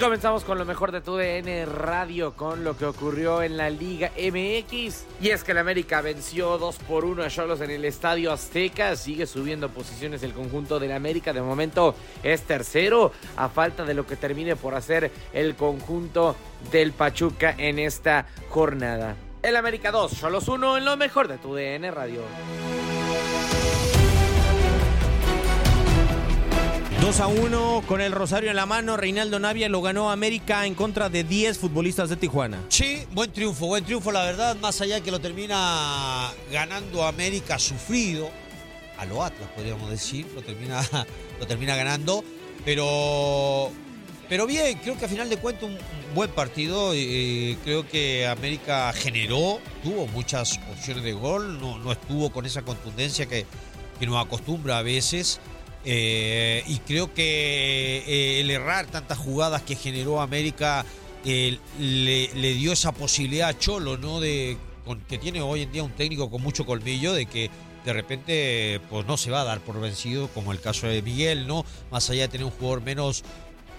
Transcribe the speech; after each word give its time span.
Comenzamos 0.00 0.44
con 0.44 0.56
lo 0.56 0.64
mejor 0.64 0.92
de 0.92 1.02
tu 1.02 1.16
DN 1.16 1.66
Radio, 1.66 2.32
con 2.34 2.64
lo 2.64 2.76
que 2.76 2.86
ocurrió 2.86 3.42
en 3.42 3.58
la 3.58 3.68
Liga 3.68 4.10
MX. 4.16 5.04
Y 5.20 5.28
es 5.28 5.44
que 5.44 5.52
el 5.52 5.58
América 5.58 6.00
venció 6.00 6.56
2 6.56 6.76
por 6.88 7.04
1 7.04 7.22
a 7.22 7.28
Cholos 7.28 7.60
en 7.60 7.70
el 7.70 7.84
Estadio 7.84 8.32
Azteca. 8.32 8.96
Sigue 8.96 9.26
subiendo 9.26 9.68
posiciones 9.68 10.22
el 10.22 10.32
conjunto 10.32 10.78
del 10.78 10.92
América. 10.92 11.34
De 11.34 11.42
momento 11.42 11.94
es 12.22 12.42
tercero, 12.42 13.12
a 13.36 13.50
falta 13.50 13.84
de 13.84 13.92
lo 13.92 14.06
que 14.06 14.16
termine 14.16 14.56
por 14.56 14.74
hacer 14.74 15.10
el 15.34 15.54
conjunto 15.54 16.34
del 16.72 16.92
Pachuca 16.92 17.54
en 17.58 17.78
esta 17.78 18.26
jornada. 18.48 19.16
El 19.42 19.54
América 19.56 19.90
2, 19.90 20.18
Cholos 20.18 20.48
1 20.48 20.78
en 20.78 20.84
lo 20.86 20.96
mejor 20.96 21.28
de 21.28 21.36
tu 21.36 21.54
DN 21.54 21.90
Radio. 21.90 22.22
2 27.00 27.20
a 27.20 27.28
1 27.28 27.84
con 27.86 28.02
el 28.02 28.12
Rosario 28.12 28.50
en 28.50 28.56
la 28.56 28.66
mano, 28.66 28.98
Reinaldo 28.98 29.38
Navia 29.38 29.70
lo 29.70 29.80
ganó 29.80 30.10
América 30.10 30.66
en 30.66 30.74
contra 30.74 31.08
de 31.08 31.24
10 31.24 31.56
futbolistas 31.58 32.10
de 32.10 32.16
Tijuana. 32.16 32.60
Sí, 32.68 33.06
buen 33.12 33.32
triunfo, 33.32 33.68
buen 33.68 33.82
triunfo, 33.84 34.12
la 34.12 34.22
verdad, 34.22 34.54
más 34.56 34.82
allá 34.82 35.00
que 35.00 35.10
lo 35.10 35.18
termina 35.18 36.30
ganando 36.52 37.04
América 37.04 37.58
sufrido, 37.58 38.30
a 38.98 39.06
lo 39.06 39.24
Atlas 39.24 39.48
podríamos 39.56 39.88
decir, 39.88 40.26
lo 40.34 40.42
termina, 40.42 40.82
lo 41.40 41.46
termina 41.46 41.74
ganando, 41.74 42.22
pero, 42.66 43.70
pero 44.28 44.46
bien, 44.46 44.78
creo 44.82 44.98
que 44.98 45.06
a 45.06 45.08
final 45.08 45.30
de 45.30 45.38
cuentas 45.38 45.70
un, 45.70 45.78
buen 46.14 46.30
partido, 46.32 46.92
eh, 46.94 47.56
creo 47.64 47.88
que 47.88 48.26
América 48.26 48.92
generó, 48.92 49.58
tuvo 49.82 50.06
muchas 50.08 50.60
opciones 50.70 51.02
de 51.02 51.12
gol, 51.14 51.60
no, 51.60 51.78
no 51.78 51.92
estuvo 51.92 52.30
con 52.30 52.44
esa 52.44 52.60
contundencia 52.60 53.24
que 53.24 53.46
nos 54.00 54.22
acostumbra 54.22 54.78
a 54.78 54.82
veces. 54.82 55.40
Eh, 55.84 56.62
y 56.66 56.78
creo 56.78 57.12
que 57.14 58.04
eh, 58.06 58.40
el 58.40 58.50
errar 58.50 58.86
tantas 58.86 59.16
jugadas 59.18 59.62
que 59.62 59.76
generó 59.76 60.20
América 60.20 60.84
eh, 61.24 61.58
le, 61.78 62.54
dio 62.54 62.72
esa 62.72 62.92
posibilidad 62.92 63.48
a 63.48 63.58
Cholo, 63.58 63.96
¿no? 63.96 64.20
De, 64.20 64.58
que 65.08 65.18
tiene 65.18 65.40
hoy 65.40 65.62
en 65.62 65.72
día 65.72 65.82
un 65.82 65.92
técnico 65.92 66.30
con 66.30 66.42
mucho 66.42 66.66
colmillo, 66.66 67.12
de 67.12 67.26
que 67.26 67.50
de 67.84 67.92
repente 67.92 68.80
pues 68.90 69.06
no 69.06 69.16
se 69.16 69.30
va 69.30 69.42
a 69.42 69.44
dar 69.44 69.60
por 69.60 69.80
vencido, 69.80 70.28
como 70.28 70.52
el 70.52 70.60
caso 70.60 70.86
de 70.86 71.00
Miguel, 71.00 71.46
¿no? 71.46 71.64
Más 71.90 72.10
allá 72.10 72.22
de 72.22 72.28
tener 72.28 72.44
un 72.44 72.50
jugador 72.50 72.82
menos, 72.82 73.22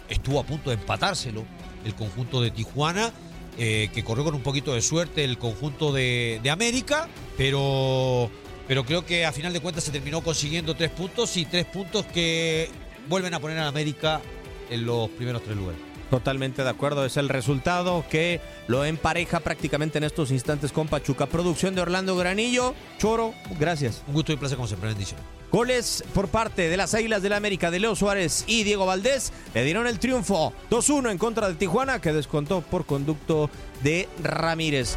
estuvo 0.10 0.40
a 0.40 0.44
punto 0.44 0.70
de 0.70 0.78
empatárselo 0.78 1.44
el 1.86 1.96
conjunto 1.96 2.42
de 2.42 2.52
Tijuana. 2.52 3.12
que 3.58 4.04
corrió 4.06 4.24
con 4.24 4.34
un 4.34 4.42
poquito 4.42 4.74
de 4.74 4.82
suerte 4.82 5.24
el 5.24 5.38
conjunto 5.38 5.92
de, 5.92 6.40
de 6.42 6.50
América, 6.50 7.10
pero 7.38 8.32
pero 8.72 8.86
creo 8.86 9.06
que 9.06 9.26
a 9.26 9.34
final 9.34 9.52
de 9.52 9.60
cuentas 9.60 9.84
se 9.84 9.92
terminó 9.92 10.22
consiguiendo 10.22 10.76
tres 10.76 10.92
puntos 10.92 11.36
y 11.36 11.44
tres 11.44 11.66
puntos 11.66 12.06
que 12.06 12.70
vuelven 13.10 13.34
a 13.34 13.42
poner 13.42 13.58
a 13.60 13.68
América 13.68 14.22
en 14.70 14.86
los 14.86 15.10
primeros 15.10 15.44
tres 15.44 15.58
lugares. 15.58 15.82
Totalmente 16.10 16.64
de 16.64 16.70
acuerdo, 16.70 17.04
es 17.04 17.18
el 17.18 17.28
resultado 17.28 18.06
que 18.10 18.40
lo 18.70 18.86
empareja 18.86 19.42
prácticamente 19.42 19.98
en 19.98 20.06
estos 20.06 20.32
instantes 20.32 20.72
con 20.72 20.88
Pachuca. 20.88 21.26
Producción 21.26 21.76
de 21.76 21.82
Orlando 21.82 22.16
Granillo. 22.16 22.74
Choro, 22.98 23.34
gracias. 23.60 24.04
Un 24.08 24.14
gusto 24.14 24.32
y 24.32 24.38
placer 24.38 24.56
como 24.56 24.70
siempre, 24.70 24.88
bendición. 24.88 25.20
Goles 25.52 26.02
por 26.14 26.30
parte 26.30 26.70
de 26.70 26.78
las 26.78 26.94
Águilas 26.94 27.22
del 27.22 27.32
la 27.32 27.36
América 27.36 27.72
de 27.72 27.80
Leo 27.82 27.94
Suárez 27.94 28.46
y 28.48 28.64
Diego 28.64 28.86
Valdés 28.86 29.34
le 29.54 29.66
dieron 29.66 29.86
el 29.86 30.00
triunfo 30.00 30.54
2-1 30.70 31.12
en 31.12 31.18
contra 31.18 31.50
de 31.50 31.56
Tijuana 31.56 32.00
que 32.00 32.14
descontó 32.14 32.62
por 32.62 32.86
conducto 32.86 33.50
de 33.84 34.08
Ramírez. 34.24 34.96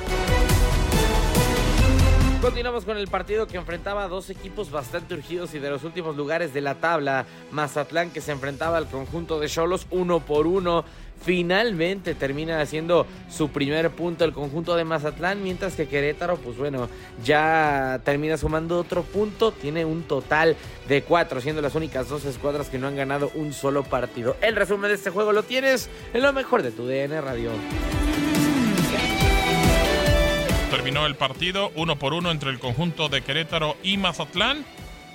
Continuamos 2.44 2.84
con 2.84 2.98
el 2.98 3.08
partido 3.08 3.46
que 3.46 3.56
enfrentaba 3.56 4.04
a 4.04 4.08
dos 4.08 4.28
equipos 4.28 4.70
bastante 4.70 5.14
urgidos 5.14 5.54
y 5.54 5.60
de 5.60 5.70
los 5.70 5.82
últimos 5.82 6.14
lugares 6.14 6.52
de 6.52 6.60
la 6.60 6.74
tabla. 6.74 7.24
Mazatlán 7.52 8.10
que 8.10 8.20
se 8.20 8.32
enfrentaba 8.32 8.76
al 8.76 8.86
conjunto 8.86 9.40
de 9.40 9.48
Cholos 9.48 9.86
uno 9.90 10.20
por 10.20 10.46
uno. 10.46 10.84
Finalmente 11.22 12.14
termina 12.14 12.60
haciendo 12.60 13.06
su 13.30 13.48
primer 13.48 13.90
punto 13.92 14.26
el 14.26 14.34
conjunto 14.34 14.76
de 14.76 14.84
Mazatlán, 14.84 15.42
mientras 15.42 15.74
que 15.74 15.88
Querétaro, 15.88 16.36
pues 16.36 16.58
bueno, 16.58 16.90
ya 17.24 18.02
termina 18.04 18.36
sumando 18.36 18.78
otro 18.78 19.04
punto. 19.04 19.50
Tiene 19.50 19.86
un 19.86 20.02
total 20.02 20.54
de 20.86 21.02
cuatro, 21.02 21.40
siendo 21.40 21.62
las 21.62 21.74
únicas 21.74 22.10
dos 22.10 22.26
escuadras 22.26 22.68
que 22.68 22.78
no 22.78 22.88
han 22.88 22.96
ganado 22.96 23.30
un 23.36 23.54
solo 23.54 23.84
partido. 23.84 24.36
El 24.42 24.54
resumen 24.54 24.88
de 24.90 24.96
este 24.96 25.08
juego 25.08 25.32
lo 25.32 25.44
tienes 25.44 25.88
en 26.12 26.20
lo 26.20 26.34
mejor 26.34 26.62
de 26.62 26.72
tu 26.72 26.86
DN 26.86 27.22
Radio. 27.22 27.52
Terminó 30.74 31.06
el 31.06 31.14
partido 31.14 31.70
uno 31.76 32.00
por 32.00 32.14
uno 32.14 32.32
entre 32.32 32.50
el 32.50 32.58
conjunto 32.58 33.08
de 33.08 33.22
Querétaro 33.22 33.76
y 33.84 33.96
Mazatlán. 33.96 34.64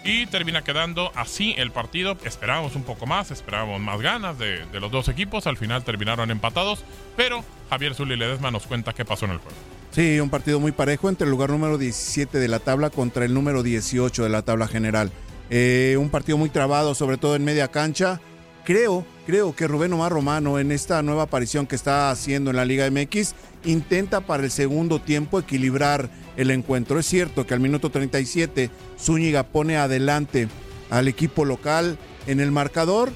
Y 0.05 0.25
termina 0.27 0.63
quedando 0.63 1.11
así 1.15 1.53
el 1.57 1.71
partido. 1.71 2.15
Esperábamos 2.23 2.77
un 2.77 2.83
poco 2.83 3.05
más, 3.05 3.29
esperábamos 3.29 3.81
más 3.81 3.99
ganas 3.99 4.39
de, 4.39 4.65
los 4.79 4.89
dos 4.89 5.09
equipos. 5.09 5.47
Al 5.47 5.57
final 5.57 5.83
terminaron 5.83 6.31
empatados. 6.31 6.85
Pero 7.17 7.43
Javier 7.69 7.93
Zuli 7.93 8.15
Ledesma 8.15 8.51
nos 8.51 8.67
cuenta 8.67 8.93
qué 8.93 9.03
pasó 9.03 9.25
en 9.25 9.31
el 9.31 9.39
juego. 9.39 9.57
Sí, 9.91 10.21
un 10.21 10.29
partido 10.29 10.61
muy 10.61 10.71
parejo 10.71 11.09
entre 11.09 11.25
el 11.25 11.31
lugar 11.31 11.49
número 11.49 11.77
17 11.77 12.37
de 12.37 12.47
la 12.47 12.59
tabla 12.59 12.89
contra 12.89 13.25
el 13.25 13.33
número 13.33 13.61
18 13.61 14.23
de 14.23 14.29
la 14.29 14.43
tabla 14.43 14.65
general. 14.69 15.11
eh, 15.49 15.97
un 15.99 16.09
partido 16.09 16.37
muy 16.37 16.49
trabado, 16.49 16.95
sobre 16.95 17.17
todo 17.17 17.35
en 17.35 17.43
media 17.43 17.67
cancha. 17.67 18.21
Creo, 18.69 19.03
creo 19.25 19.55
que 19.55 19.67
Rubén 19.67 19.93
Omar 19.93 20.11
Romano 20.11 20.59
en 20.59 20.71
esta 20.71 21.01
nueva 21.01 21.23
aparición 21.23 21.65
que 21.65 21.75
está 21.75 22.11
haciendo 22.11 22.51
en 22.51 22.55
la 22.55 22.65
Liga 22.65 22.87
MX 22.91 23.33
intenta 23.65 24.21
para 24.21 24.43
el 24.43 24.51
segundo 24.51 25.01
tiempo 25.01 25.39
equilibrar 25.39 26.11
el 26.37 26.51
encuentro. 26.51 26.99
Es 26.99 27.07
cierto 27.07 27.47
que 27.47 27.55
al 27.55 27.61
minuto 27.61 27.89
37 27.89 28.69
Zúñiga 28.99 29.41
pone 29.41 29.77
adelante 29.77 30.49
al 30.91 31.07
equipo 31.07 31.45
local 31.45 31.97
en 32.27 32.39
el 32.39 32.51
marcador 32.51 33.09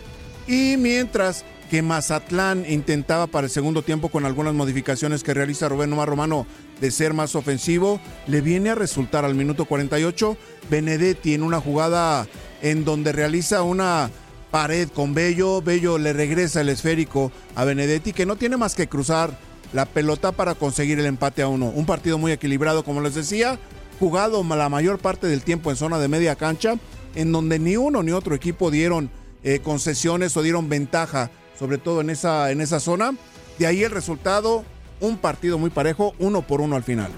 y 0.47 0.75
mientras 0.77 1.45
que 1.69 1.83
Mazatlán 1.83 2.65
intentaba 2.67 3.27
para 3.27 3.45
el 3.45 3.51
segundo 3.51 3.83
tiempo 3.83 4.09
con 4.09 4.25
algunas 4.25 4.55
modificaciones 4.55 5.23
que 5.23 5.35
realiza 5.35 5.69
Rubén 5.69 5.93
Omar 5.93 6.09
Romano 6.09 6.47
de 6.81 6.89
ser 6.89 7.13
más 7.13 7.35
ofensivo, 7.35 8.01
le 8.25 8.41
viene 8.41 8.71
a 8.71 8.75
resultar 8.75 9.23
al 9.23 9.35
minuto 9.35 9.65
48 9.65 10.35
Benedetti 10.71 11.35
en 11.35 11.43
una 11.43 11.61
jugada 11.61 12.25
en 12.63 12.85
donde 12.85 13.11
realiza 13.11 13.61
una 13.61 14.09
pared 14.53 14.87
con 14.89 15.15
Bello, 15.15 15.63
Bello 15.63 15.97
le 15.97 16.13
regresa 16.13 16.61
el 16.61 16.69
esférico 16.69 17.31
a 17.55 17.63
Benedetti 17.63 18.13
que 18.13 18.27
no 18.27 18.35
tiene 18.35 18.55
más 18.55 18.75
que 18.75 18.87
cruzar 18.87 19.35
la 19.73 19.87
pelota 19.87 20.31
para 20.31 20.53
conseguir 20.53 20.99
el 20.99 21.07
empate 21.07 21.41
a 21.41 21.47
uno. 21.47 21.71
Un 21.73 21.87
partido 21.87 22.19
muy 22.19 22.31
equilibrado, 22.31 22.83
como 22.83 23.01
les 23.01 23.15
decía, 23.15 23.57
jugado 23.99 24.43
la 24.43 24.69
mayor 24.69 24.99
parte 24.99 25.25
del 25.25 25.41
tiempo 25.41 25.71
en 25.71 25.75
zona 25.75 25.97
de 25.97 26.07
media 26.07 26.35
cancha, 26.35 26.75
en 27.15 27.31
donde 27.31 27.57
ni 27.57 27.77
uno 27.77 28.03
ni 28.03 28.11
otro 28.11 28.35
equipo 28.35 28.69
dieron 28.69 29.09
eh, 29.41 29.59
concesiones 29.59 30.37
o 30.37 30.43
dieron 30.43 30.69
ventaja, 30.69 31.31
sobre 31.57 31.79
todo 31.79 32.01
en 32.01 32.11
esa, 32.11 32.51
en 32.51 32.61
esa 32.61 32.79
zona. 32.79 33.15
De 33.57 33.65
ahí 33.65 33.81
el 33.81 33.89
resultado, 33.89 34.65
un 34.99 35.17
partido 35.17 35.57
muy 35.57 35.71
parejo, 35.71 36.13
uno 36.19 36.43
por 36.43 36.61
uno 36.61 36.75
al 36.75 36.83
final. 36.83 37.09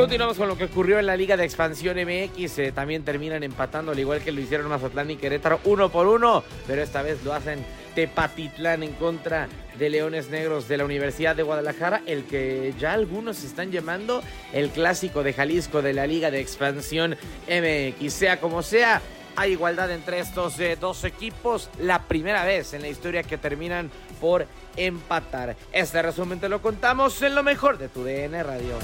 Continuamos 0.00 0.38
con 0.38 0.48
lo 0.48 0.56
que 0.56 0.64
ocurrió 0.64 0.98
en 0.98 1.04
la 1.04 1.14
Liga 1.14 1.36
de 1.36 1.44
Expansión 1.44 1.98
MX. 1.98 2.58
Eh, 2.58 2.72
también 2.72 3.04
terminan 3.04 3.42
empatando, 3.42 3.92
al 3.92 3.98
igual 3.98 4.22
que 4.22 4.32
lo 4.32 4.40
hicieron 4.40 4.66
Mazatlán 4.68 5.10
y 5.10 5.16
Querétaro, 5.16 5.60
uno 5.64 5.90
por 5.90 6.06
uno. 6.06 6.42
Pero 6.66 6.80
esta 6.82 7.02
vez 7.02 7.22
lo 7.22 7.34
hacen 7.34 7.62
Tepatitlán 7.94 8.82
en 8.82 8.92
contra 8.94 9.46
de 9.78 9.90
Leones 9.90 10.30
Negros 10.30 10.68
de 10.68 10.78
la 10.78 10.86
Universidad 10.86 11.36
de 11.36 11.42
Guadalajara, 11.42 12.00
el 12.06 12.24
que 12.24 12.72
ya 12.78 12.94
algunos 12.94 13.44
están 13.44 13.72
llamando 13.72 14.22
el 14.54 14.70
clásico 14.70 15.22
de 15.22 15.34
Jalisco 15.34 15.82
de 15.82 15.92
la 15.92 16.06
Liga 16.06 16.30
de 16.30 16.40
Expansión 16.40 17.18
MX. 17.46 18.10
Sea 18.10 18.40
como 18.40 18.62
sea, 18.62 19.02
hay 19.36 19.52
igualdad 19.52 19.90
entre 19.90 20.20
estos 20.20 20.58
eh, 20.60 20.78
dos 20.80 21.04
equipos. 21.04 21.68
La 21.78 22.04
primera 22.04 22.46
vez 22.46 22.72
en 22.72 22.80
la 22.80 22.88
historia 22.88 23.22
que 23.22 23.36
terminan 23.36 23.90
por 24.18 24.46
empatar. 24.78 25.56
Este 25.72 26.00
resumen 26.00 26.40
te 26.40 26.48
lo 26.48 26.62
contamos 26.62 27.20
en 27.20 27.34
lo 27.34 27.42
mejor 27.42 27.76
de 27.76 27.90
tu 27.90 28.02
DN 28.02 28.42
Radio. 28.42 28.78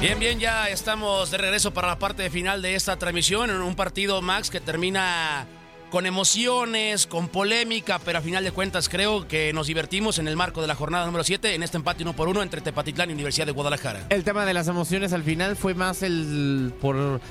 Bien, 0.00 0.18
bien, 0.18 0.38
ya 0.38 0.68
estamos 0.68 1.30
de 1.30 1.38
regreso 1.38 1.72
para 1.72 1.88
la 1.88 1.98
parte 1.98 2.28
final 2.28 2.60
de 2.60 2.74
esta 2.74 2.96
transmisión 2.96 3.48
en 3.48 3.62
un 3.62 3.74
partido, 3.74 4.20
Max, 4.20 4.50
que 4.50 4.60
termina 4.60 5.46
con 5.90 6.04
emociones, 6.04 7.06
con 7.06 7.28
polémica, 7.28 7.98
pero 8.04 8.18
a 8.18 8.20
final 8.20 8.44
de 8.44 8.52
cuentas 8.52 8.90
creo 8.90 9.26
que 9.26 9.54
nos 9.54 9.68
divertimos 9.68 10.18
en 10.18 10.28
el 10.28 10.36
marco 10.36 10.60
de 10.60 10.66
la 10.66 10.74
jornada 10.74 11.06
número 11.06 11.24
7 11.24 11.54
en 11.54 11.62
este 11.62 11.78
empate 11.78 12.02
uno 12.02 12.12
por 12.12 12.28
uno 12.28 12.42
entre 12.42 12.60
Tepatitlán 12.60 13.08
y 13.08 13.14
Universidad 13.14 13.46
de 13.46 13.52
Guadalajara. 13.52 14.06
El 14.10 14.22
tema 14.22 14.44
de 14.44 14.52
las 14.52 14.68
emociones 14.68 15.14
al 15.14 15.22
final 15.22 15.56
fue 15.56 15.72
más 15.72 16.02
el 16.02 16.74
por 16.78 17.22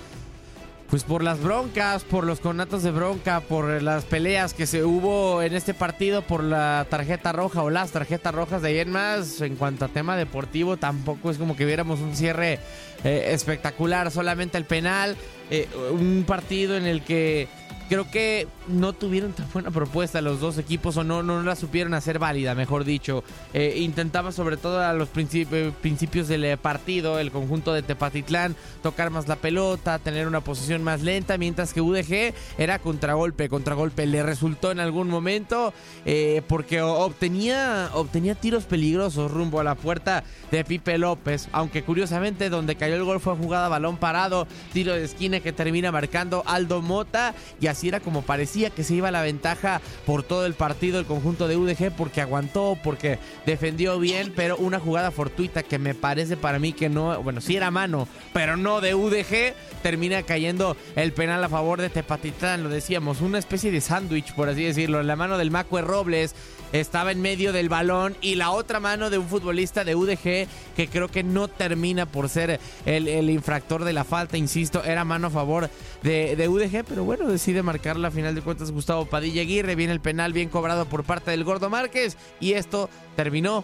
pues 0.96 1.04
por 1.04 1.24
las 1.24 1.42
broncas, 1.44 2.06
por 2.06 2.24
los 2.24 2.40
conatos 2.40 2.82
de 2.82 2.90
bronca, 2.90 3.42
por 3.42 3.82
las 3.82 4.06
peleas 4.06 4.54
que 4.54 4.66
se 4.66 4.86
hubo 4.86 5.42
en 5.42 5.54
este 5.54 5.74
partido, 5.74 6.22
por 6.22 6.42
la 6.42 6.88
tarjeta 6.90 7.34
roja 7.34 7.64
o 7.64 7.70
las 7.70 7.92
tarjetas 7.92 8.34
rojas 8.34 8.62
de 8.62 8.80
en 8.80 8.92
más. 8.92 9.42
En 9.42 9.58
cuanto 9.58 9.84
a 9.84 9.88
tema 9.90 10.16
deportivo, 10.16 10.78
tampoco 10.78 11.32
es 11.32 11.38
como 11.38 11.58
que 11.58 11.66
viéramos 11.66 12.00
un 12.00 12.16
cierre 12.16 12.60
eh, 13.04 13.32
espectacular, 13.32 14.10
solamente 14.10 14.58
el 14.58 14.64
penal, 14.64 15.18
eh, 15.52 15.68
un 15.92 16.24
partido 16.26 16.78
en 16.78 16.86
el 16.86 17.02
que 17.02 17.50
creo 17.90 18.10
que 18.10 18.48
no 18.68 18.94
tuvieron 18.94 19.34
tan 19.34 19.48
buena 19.52 19.72
propuesta 19.72 20.22
los 20.22 20.40
dos 20.40 20.58
equipos 20.58 20.98
o 20.98 21.04
no, 21.04 21.24
no 21.24 21.42
la 21.44 21.56
supieron 21.56 21.94
hacer 21.94 22.20
válida, 22.20 22.56
mejor 22.56 22.84
dicho. 22.84 23.24
Eh, 23.54 23.76
intentaba 23.80 24.32
sobre 24.32 24.58
todo 24.58 24.82
a 24.82 24.94
los 24.94 25.10
principios 25.10 26.28
del 26.28 26.46
eh, 26.46 26.58
partido, 26.58 27.20
el 27.20 27.32
conjunto 27.32 27.74
de 27.74 27.84
Tepatitlán, 27.84 28.56
tocar 28.82 29.10
más 29.10 29.28
la 29.28 29.36
pelota, 29.36 30.00
tener 30.00 30.28
una 30.28 30.42
posición 30.42 30.84
más 30.84 31.02
lenta, 31.02 31.38
mientras 31.38 31.74
que 31.74 31.82
UDG 31.82 32.34
era 32.58 32.80
contragolpe, 32.80 33.50
contragolpe. 33.50 34.06
Le 34.06 34.24
resultó 34.24 34.72
en 34.72 34.80
algún 34.80 35.10
momento 35.10 35.74
eh, 36.06 36.42
porque 36.48 36.82
obtenía, 36.82 37.90
obtenía 37.94 38.36
tiros 38.36 38.66
peligrosos 38.66 39.32
rumbo 39.32 39.60
a 39.60 39.64
la 39.64 39.76
puerta 39.76 40.24
de 40.52 40.64
Pipe 40.64 40.98
López, 40.98 41.50
aunque 41.52 41.84
curiosamente 41.84 42.50
donde 42.50 42.76
cayó 42.76 42.96
el 42.96 43.04
gol 43.04 43.20
fue 43.20 43.36
jugada 43.36 43.70
balón 43.70 43.98
parado, 43.98 44.48
tiro 44.74 44.94
de 44.94 45.04
esquina 45.04 45.40
que 45.40 45.54
termina 45.54 45.92
marcando 45.92 46.44
Aldo 46.46 46.82
Mota 46.82 47.36
y 47.60 47.68
así 47.68 47.88
era 47.88 48.00
como 48.00 48.22
parecía 48.22 48.55
que 48.56 48.84
se 48.84 48.96
iba 48.96 49.12
la 49.12 49.22
ventaja 49.22 49.82
por 50.06 50.24
todo 50.24 50.46
el 50.46 50.54
partido 50.54 51.00
el 51.00 51.06
conjunto 51.06 51.48
de 51.48 51.58
UDG 51.58 51.92
porque 51.92 52.22
aguantó, 52.22 52.78
porque 52.84 53.20
defendió 53.46 54.00
bien, 54.00 54.32
pero 54.36 54.56
una 54.58 54.80
jugada 54.80 55.12
fortuita 55.12 55.62
que 55.64 55.78
me 55.78 55.94
parece 55.94 56.38
para 56.38 56.58
mí 56.58 56.72
que 56.72 56.88
no, 56.88 57.22
bueno, 57.22 57.42
sí 57.42 57.58
era 57.58 57.70
mano, 57.70 58.08
pero 58.34 58.56
no 58.56 58.80
de 58.80 58.96
UDG, 58.96 59.54
termina 59.84 60.24
cayendo 60.24 60.78
el 60.96 61.12
penal 61.12 61.44
a 61.44 61.50
favor 61.50 61.82
de 61.82 61.90
Tepatitlán, 61.90 62.64
lo 62.64 62.70
decíamos, 62.70 63.22
una 63.22 63.40
especie 63.40 63.72
de 63.72 63.82
sándwich, 63.82 64.34
por 64.34 64.48
así 64.48 64.64
decirlo, 64.64 65.02
en 65.02 65.08
la 65.08 65.16
mano 65.18 65.38
del 65.38 65.52
Macue 65.52 65.82
Robles 65.82 66.34
estaba 66.72 67.12
en 67.12 67.22
medio 67.22 67.54
del 67.54 67.70
balón 67.70 68.16
y 68.22 68.36
la 68.36 68.52
otra 68.52 68.80
mano 68.80 69.10
de 69.10 69.18
un 69.18 69.28
futbolista 69.28 69.84
de 69.84 69.96
UDG 69.96 70.48
que 70.76 70.88
creo 70.92 71.08
que 71.08 71.24
no 71.24 71.48
termina 71.48 72.06
por 72.06 72.30
ser 72.30 72.60
el, 72.86 73.30
infractor 73.30 73.84
de 73.84 73.94
la 73.94 74.04
falta, 74.04 74.38
insisto, 74.38 74.84
era 74.84 75.06
mano 75.06 75.28
a 75.28 75.32
favor 75.32 75.70
de, 76.04 76.48
UDG, 76.48 76.84
pero 76.88 77.04
bueno, 77.04 77.28
decide 77.28 77.64
marcar 77.64 77.98
la 77.98 78.12
final 78.12 78.36
de 78.36 78.42
cuentas 78.42 78.72
Gustavo 78.72 79.06
Padilla 79.06 79.42
Aguirre, 79.42 79.76
viene 79.76 79.94
el 79.94 80.02
penal 80.02 80.34
bien 80.34 80.50
cobrado 80.50 80.86
por 80.86 81.04
parte 81.04 81.32
del 81.32 81.44
Gordo 81.44 81.70
Márquez 81.70 82.18
y 82.40 82.54
esto 82.54 82.90
terminó 83.16 83.64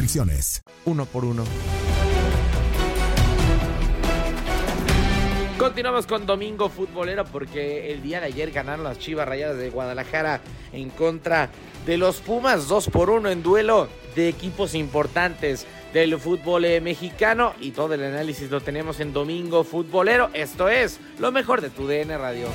uno 0.85 1.05
por 1.05 1.25
uno. 1.25 1.43
Continuamos 5.59 6.07
con 6.07 6.25
Domingo 6.25 6.69
Futbolero 6.69 7.23
porque 7.25 7.93
el 7.93 8.01
día 8.01 8.19
de 8.19 8.25
ayer 8.25 8.51
ganaron 8.51 8.83
las 8.83 8.97
Chivas 8.97 9.27
Rayadas 9.27 9.57
de 9.57 9.69
Guadalajara 9.69 10.41
en 10.73 10.89
contra 10.89 11.49
de 11.85 11.97
los 11.97 12.17
Pumas 12.17 12.67
2 12.67 12.89
por 12.89 13.11
1 13.11 13.29
en 13.29 13.43
duelo 13.43 13.87
de 14.15 14.27
equipos 14.27 14.73
importantes 14.73 15.67
del 15.93 16.17
fútbol 16.17 16.65
eh, 16.65 16.81
mexicano 16.81 17.53
y 17.61 17.71
todo 17.71 17.93
el 17.93 18.03
análisis 18.03 18.49
lo 18.49 18.59
tenemos 18.59 18.99
en 18.99 19.13
Domingo 19.13 19.63
Futbolero. 19.63 20.31
Esto 20.33 20.67
es 20.67 20.99
lo 21.19 21.31
mejor 21.31 21.61
de 21.61 21.69
tu 21.69 21.85
DN 21.85 22.17
Radio. 22.17 22.47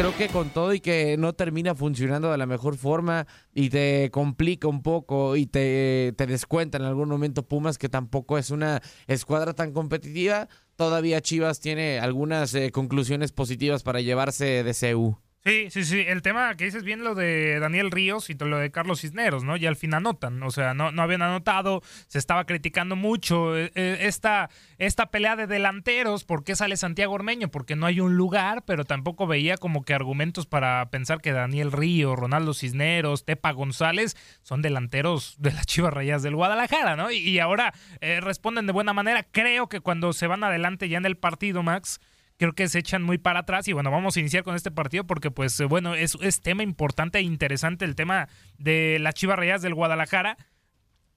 Creo 0.00 0.16
que 0.16 0.28
con 0.28 0.48
todo 0.48 0.72
y 0.72 0.80
que 0.80 1.18
no 1.18 1.34
termina 1.34 1.74
funcionando 1.74 2.32
de 2.32 2.38
la 2.38 2.46
mejor 2.46 2.78
forma 2.78 3.26
y 3.52 3.68
te 3.68 4.08
complica 4.10 4.66
un 4.66 4.82
poco 4.82 5.36
y 5.36 5.44
te, 5.44 6.14
te 6.16 6.26
descuenta 6.26 6.78
en 6.78 6.84
algún 6.84 7.10
momento 7.10 7.46
Pumas, 7.46 7.76
que 7.76 7.90
tampoco 7.90 8.38
es 8.38 8.50
una 8.50 8.80
escuadra 9.08 9.52
tan 9.52 9.72
competitiva, 9.72 10.48
todavía 10.76 11.20
Chivas 11.20 11.60
tiene 11.60 12.00
algunas 12.00 12.54
eh, 12.54 12.70
conclusiones 12.72 13.32
positivas 13.32 13.82
para 13.82 14.00
llevarse 14.00 14.64
de 14.64 14.72
CEU. 14.72 15.18
Sí, 15.42 15.68
sí, 15.70 15.84
sí. 15.84 16.04
El 16.06 16.20
tema 16.20 16.54
que 16.54 16.66
dices 16.66 16.84
bien 16.84 17.02
lo 17.02 17.14
de 17.14 17.58
Daniel 17.60 17.90
Ríos 17.90 18.28
y 18.28 18.34
lo 18.34 18.58
de 18.58 18.70
Carlos 18.70 19.00
Cisneros, 19.00 19.42
¿no? 19.42 19.56
Y 19.56 19.64
al 19.64 19.74
fin 19.74 19.94
anotan. 19.94 20.42
O 20.42 20.50
sea, 20.50 20.74
no, 20.74 20.92
no 20.92 21.00
habían 21.00 21.22
anotado. 21.22 21.80
Se 22.08 22.18
estaba 22.18 22.44
criticando 22.44 22.94
mucho 22.94 23.56
eh, 23.56 23.72
eh, 23.74 23.98
esta, 24.02 24.50
esta 24.76 25.06
pelea 25.06 25.36
de 25.36 25.46
delanteros. 25.46 26.24
¿Por 26.24 26.44
qué 26.44 26.54
sale 26.56 26.76
Santiago 26.76 27.14
Ormeño? 27.14 27.50
Porque 27.50 27.74
no 27.74 27.86
hay 27.86 28.00
un 28.00 28.18
lugar, 28.18 28.64
pero 28.66 28.84
tampoco 28.84 29.26
veía 29.26 29.56
como 29.56 29.82
que 29.82 29.94
argumentos 29.94 30.44
para 30.44 30.90
pensar 30.90 31.22
que 31.22 31.32
Daniel 31.32 31.72
Ríos, 31.72 32.18
Ronaldo 32.18 32.52
Cisneros, 32.52 33.24
Tepa 33.24 33.52
González 33.52 34.18
son 34.42 34.60
delanteros 34.60 35.36
de 35.38 35.52
las 35.52 35.64
Chivas 35.64 35.94
Rayas 35.94 36.22
del 36.22 36.36
Guadalajara, 36.36 36.96
¿no? 36.96 37.10
Y, 37.10 37.38
ahora 37.38 37.72
eh, 38.02 38.20
responden 38.20 38.66
de 38.66 38.72
buena 38.74 38.92
manera. 38.92 39.22
Creo 39.22 39.70
que 39.70 39.80
cuando 39.80 40.12
se 40.12 40.26
van 40.26 40.44
adelante 40.44 40.90
ya 40.90 40.98
en 40.98 41.06
el 41.06 41.16
partido, 41.16 41.62
Max 41.62 41.98
creo 42.40 42.54
que 42.54 42.68
se 42.68 42.78
echan 42.78 43.02
muy 43.02 43.18
para 43.18 43.40
atrás 43.40 43.68
y 43.68 43.74
bueno, 43.74 43.90
vamos 43.90 44.16
a 44.16 44.20
iniciar 44.20 44.44
con 44.44 44.56
este 44.56 44.70
partido 44.70 45.04
porque 45.04 45.30
pues 45.30 45.60
eh, 45.60 45.66
bueno, 45.66 45.94
es, 45.94 46.16
es 46.22 46.40
tema 46.40 46.62
importante 46.62 47.18
e 47.18 47.22
interesante 47.22 47.84
el 47.84 47.94
tema 47.94 48.30
de 48.56 48.96
las 48.98 49.14
Chivas 49.14 49.38
Rayas 49.38 49.60
del 49.60 49.74
Guadalajara 49.74 50.38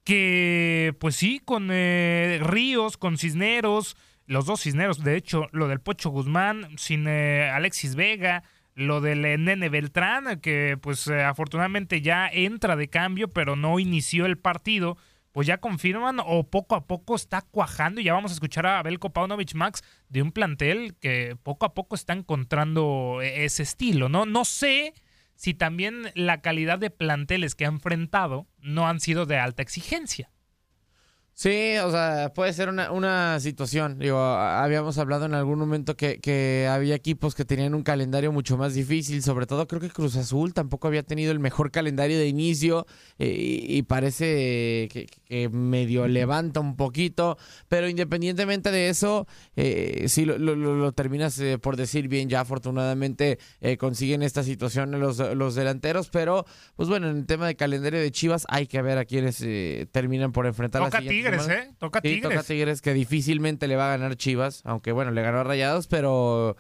que 0.04 0.94
pues 1.00 1.16
sí, 1.16 1.40
con 1.44 1.70
eh, 1.72 2.40
Ríos, 2.42 2.98
con 2.98 3.18
Cisneros, 3.18 3.96
los 4.26 4.46
dos 4.46 4.64
Cisneros, 4.64 5.02
de 5.02 5.16
hecho, 5.16 5.48
lo 5.54 5.70
del 5.70 5.80
Pocho 5.80 6.10
Guzmán, 6.10 6.78
sin 6.78 7.08
eh, 7.08 7.50
Alexis 7.50 7.96
Vega, 7.96 8.44
lo 8.76 9.00
del 9.00 9.24
eh, 9.24 9.38
Nene 9.38 9.70
Beltrán, 9.70 10.42
que 10.42 10.78
pues 10.82 11.08
afortunadamente 11.08 12.02
ya 12.02 12.28
entra 12.28 12.76
de 12.76 12.90
cambio, 12.90 13.30
pero 13.30 13.56
no 13.56 13.80
inició 13.80 14.26
el 14.26 14.38
partido, 14.38 14.98
pues 15.34 15.48
ya 15.48 15.58
confirman 15.58 16.20
o 16.24 16.44
poco 16.50 16.76
a 16.76 16.86
poco 16.86 17.16
está 17.16 17.42
cuajando 17.42 18.00
y 18.00 18.06
ya 18.06 18.14
vamos 18.14 18.32
a 18.32 18.36
escuchar 18.36 18.66
a 18.68 18.82
Belko 18.84 19.12
Paunovic 19.12 19.56
Max 19.56 19.84
de 20.08 20.22
un 20.22 20.32
plantel 20.32 20.96
que 21.02 21.36
poco 21.42 21.66
a 21.66 21.74
poco 21.74 21.96
está 21.96 22.14
encontrando 22.14 23.20
ese 23.22 23.64
estilo, 23.64 24.08
¿no? 24.08 24.26
No 24.26 24.46
sé 24.46 24.94
si 25.36 25.56
también 25.56 26.12
la 26.14 26.42
calidad 26.42 26.78
de 26.78 26.92
planteles 26.92 27.56
que 27.56 27.66
ha 27.66 27.70
enfrentado 27.70 28.48
no 28.60 28.88
han 28.88 29.00
sido 29.00 29.26
de 29.26 29.40
alta 29.40 29.64
exigencia. 29.64 30.30
Sí, 31.36 31.78
o 31.84 31.90
sea, 31.90 32.32
puede 32.36 32.54
ser 32.54 32.70
una, 32.70 32.92
una 32.92 33.40
situación. 33.40 33.98
Digo, 33.98 34.20
habíamos 34.20 35.00
hablado 35.00 35.26
en 35.26 35.34
algún 35.34 35.58
momento 35.58 35.98
que, 35.98 36.20
que, 36.20 36.68
había 36.70 36.94
equipos 36.94 37.34
que 37.34 37.44
tenían 37.44 37.74
un 37.74 37.82
calendario 37.82 38.32
mucho 38.32 38.56
más 38.56 38.76
difícil. 38.76 39.24
Sobre 39.24 39.48
todo 39.48 39.68
creo 39.68 39.82
que 39.82 39.90
Cruz 39.90 40.16
Azul 40.16 40.54
tampoco 40.54 40.88
había 40.88 41.02
tenido 41.02 41.32
el 41.32 41.40
mejor 41.40 41.72
calendario 41.72 42.20
de 42.20 42.28
inicio 42.28 42.86
eh, 43.18 43.34
y, 43.36 43.82
parece 43.84 44.90
que, 44.92 45.50
medio 45.52 46.08
levanta 46.08 46.60
un 46.60 46.76
poquito. 46.76 47.40
Pero 47.68 47.90
independientemente 47.90 48.70
de 48.70 48.90
eso, 48.90 49.26
eh, 49.56 50.06
sí 50.10 50.26
lo, 50.26 50.38
lo, 50.38 50.92
terminas 50.92 51.40
eh, 51.40 51.58
por 51.58 51.78
decir 51.78 52.10
bien. 52.10 52.30
Ya 52.30 52.42
afortunadamente 52.42 53.40
eh, 53.60 53.78
consiguen 53.78 54.22
esta 54.22 54.44
situación 54.44 54.92
los, 55.00 55.18
los 55.18 55.56
delanteros. 55.56 56.10
Pero, 56.10 56.46
pues 56.76 56.90
bueno, 56.90 57.10
en 57.10 57.18
el 57.18 57.26
tema 57.26 57.48
de 57.48 57.56
calendario 57.56 58.00
de 58.00 58.12
Chivas 58.12 58.46
hay 58.50 58.68
que 58.68 58.84
ver 58.84 59.00
a 59.00 59.06
quienes 59.06 59.44
terminan 59.92 60.32
por 60.32 60.46
enfrentar 60.46 60.84
la 60.84 60.92
siguiente 60.92 61.23
Tigres, 61.32 61.48
¿eh? 61.50 61.74
Toca 61.78 62.02
Tigres. 62.02 62.24
toca 62.24 62.44
Tigres 62.44 62.82
que 62.82 62.94
difícilmente 62.94 63.68
le 63.68 63.76
va 63.76 63.88
a 63.88 63.98
ganar 63.98 64.16
Chivas, 64.16 64.62
aunque 64.66 64.92
bueno, 64.92 65.12
le 65.12 65.22
ganó 65.22 65.40
a 65.40 65.44
Rayados, 65.44 65.88
pero 65.88 66.56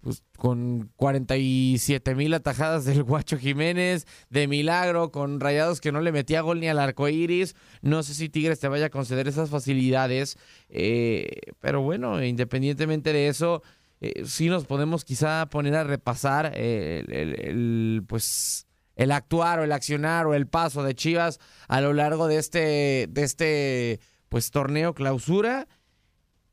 pues, 0.00 0.24
con 0.36 0.90
47 0.96 2.14
mil 2.14 2.34
atajadas 2.34 2.84
del 2.84 3.02
Guacho 3.04 3.38
Jiménez, 3.38 4.06
de 4.30 4.48
milagro, 4.48 5.12
con 5.12 5.40
Rayados 5.40 5.80
que 5.80 5.92
no 5.92 6.00
le 6.00 6.12
metía 6.12 6.40
gol 6.40 6.60
ni 6.60 6.68
al 6.68 6.78
arco 6.78 7.08
iris. 7.08 7.54
No 7.80 8.02
sé 8.02 8.14
si 8.14 8.28
Tigres 8.28 8.60
te 8.60 8.68
vaya 8.68 8.86
a 8.86 8.90
conceder 8.90 9.28
esas 9.28 9.48
facilidades, 9.48 10.36
eh, 10.68 11.28
pero 11.60 11.82
bueno, 11.82 12.22
independientemente 12.22 13.12
de 13.12 13.28
eso, 13.28 13.62
eh, 14.00 14.24
sí 14.26 14.48
nos 14.48 14.64
podemos 14.64 15.04
quizá 15.04 15.46
poner 15.46 15.76
a 15.76 15.84
repasar 15.84 16.52
el 16.56 18.02
pues 18.08 18.66
el 19.02 19.12
actuar 19.12 19.58
o 19.58 19.64
el 19.64 19.72
accionar 19.72 20.26
o 20.26 20.34
el 20.34 20.46
paso 20.46 20.82
de 20.82 20.94
Chivas 20.94 21.38
a 21.68 21.80
lo 21.80 21.92
largo 21.92 22.28
de 22.28 22.38
este, 22.38 23.06
de 23.10 23.22
este 23.22 24.00
pues 24.28 24.50
torneo 24.50 24.94
clausura. 24.94 25.68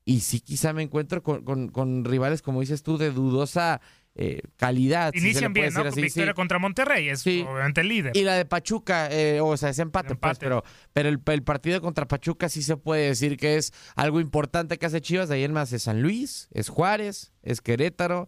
Y 0.06 0.22
sí, 0.22 0.42
quizá 0.42 0.74
me 0.74 0.82
encuentro 0.82 1.22
con, 1.22 2.04
rivales, 2.04 2.42
como 2.42 2.62
dices 2.62 2.82
tú, 2.82 2.98
de 2.98 3.12
dudosa 3.12 3.80
eh, 4.16 4.42
calidad. 4.56 5.14
Inician 5.14 5.54
bien, 5.54 5.72
¿no? 5.72 5.84
victoria 5.92 6.34
contra 6.34 6.58
Monterrey, 6.58 7.10
es 7.10 7.26
obviamente 7.28 7.82
el 7.82 7.90
líder. 7.90 8.18
Y 8.18 8.24
la 8.24 8.34
de 8.34 8.46
Pachuca, 8.46 9.08
eh, 9.12 9.40
o 9.40 9.56
sea, 9.56 9.70
es 9.70 9.78
empate, 9.78 10.16
Pues, 10.16 10.40
pero, 10.40 10.64
pero 10.94 11.10
el, 11.10 11.22
el, 11.24 11.44
partido 11.44 11.80
contra 11.80 12.08
Pachuca 12.08 12.50
sí 12.50 12.64
se 12.64 12.76
puede 12.76 13.08
decir 13.08 13.38
que 13.38 13.58
es 13.58 13.72
algo 13.96 14.20
importante 14.20 14.80
que 14.80 14.88
hace 14.88 15.00
Chivas. 15.00 15.30
De 15.30 15.36
ahí 15.36 15.44
en 15.44 15.54
más 15.54 15.72
es 15.74 15.84
San 15.84 16.02
Luis, 16.02 16.50
es 16.52 16.70
Juárez, 16.70 17.32
es 17.44 17.62
Querétaro 17.62 18.28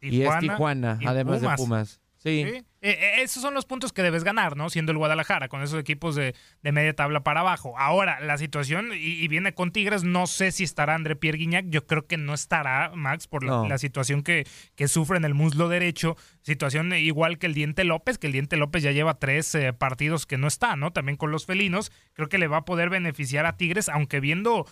y 0.00 0.22
es 0.22 0.38
Tijuana, 0.40 0.98
además 1.06 1.42
de 1.42 1.48
Pumas. 1.56 2.00
Sí. 2.18 2.44
¿Sí? 2.44 2.64
Eh, 2.82 2.96
eh, 2.98 3.22
esos 3.22 3.42
son 3.42 3.52
los 3.52 3.66
puntos 3.66 3.92
que 3.92 4.02
debes 4.02 4.24
ganar, 4.24 4.56
¿no? 4.56 4.70
Siendo 4.70 4.92
el 4.92 4.98
Guadalajara, 4.98 5.48
con 5.48 5.62
esos 5.62 5.78
equipos 5.78 6.14
de, 6.14 6.34
media 6.62 6.94
tabla 6.94 7.22
para 7.22 7.40
abajo. 7.40 7.74
Ahora, 7.76 8.20
la 8.20 8.38
situación, 8.38 8.90
y, 8.94 9.28
viene 9.28 9.52
con 9.52 9.70
Tigres, 9.70 10.02
no 10.02 10.26
sé 10.26 10.50
si 10.50 10.64
estará 10.64 10.94
André 10.94 11.14
Pierre 11.14 11.38
Guignac, 11.38 11.66
yo 11.68 11.86
creo 11.86 12.06
que 12.06 12.16
no 12.16 12.32
estará, 12.32 12.92
Max, 12.94 13.26
por 13.26 13.44
la, 13.44 13.78
situación 13.78 14.22
que, 14.22 14.46
que, 14.76 14.88
sufre 14.88 15.18
en 15.18 15.24
el 15.24 15.34
muslo 15.34 15.68
derecho. 15.68 16.16
Situación 16.42 16.92
igual 16.94 17.38
que 17.38 17.46
el 17.46 17.54
Diente 17.54 17.84
López, 17.84 18.18
que 18.18 18.28
el 18.28 18.32
Diente 18.32 18.56
López 18.56 18.82
ya 18.82 18.92
lleva 18.92 19.18
tres 19.18 19.54
eh, 19.54 19.72
partidos 19.72 20.24
que 20.26 20.38
no 20.38 20.48
está, 20.48 20.76
¿no? 20.76 20.92
También 20.92 21.16
con 21.16 21.30
los 21.30 21.44
felinos. 21.44 21.92
Creo 22.14 22.28
que 22.28 22.38
le 22.38 22.48
va 22.48 22.58
a 22.58 22.64
poder 22.64 22.88
beneficiar 22.88 23.44
a 23.44 23.56
Tigres, 23.56 23.88
aunque 23.88 24.20
viendo 24.20 24.66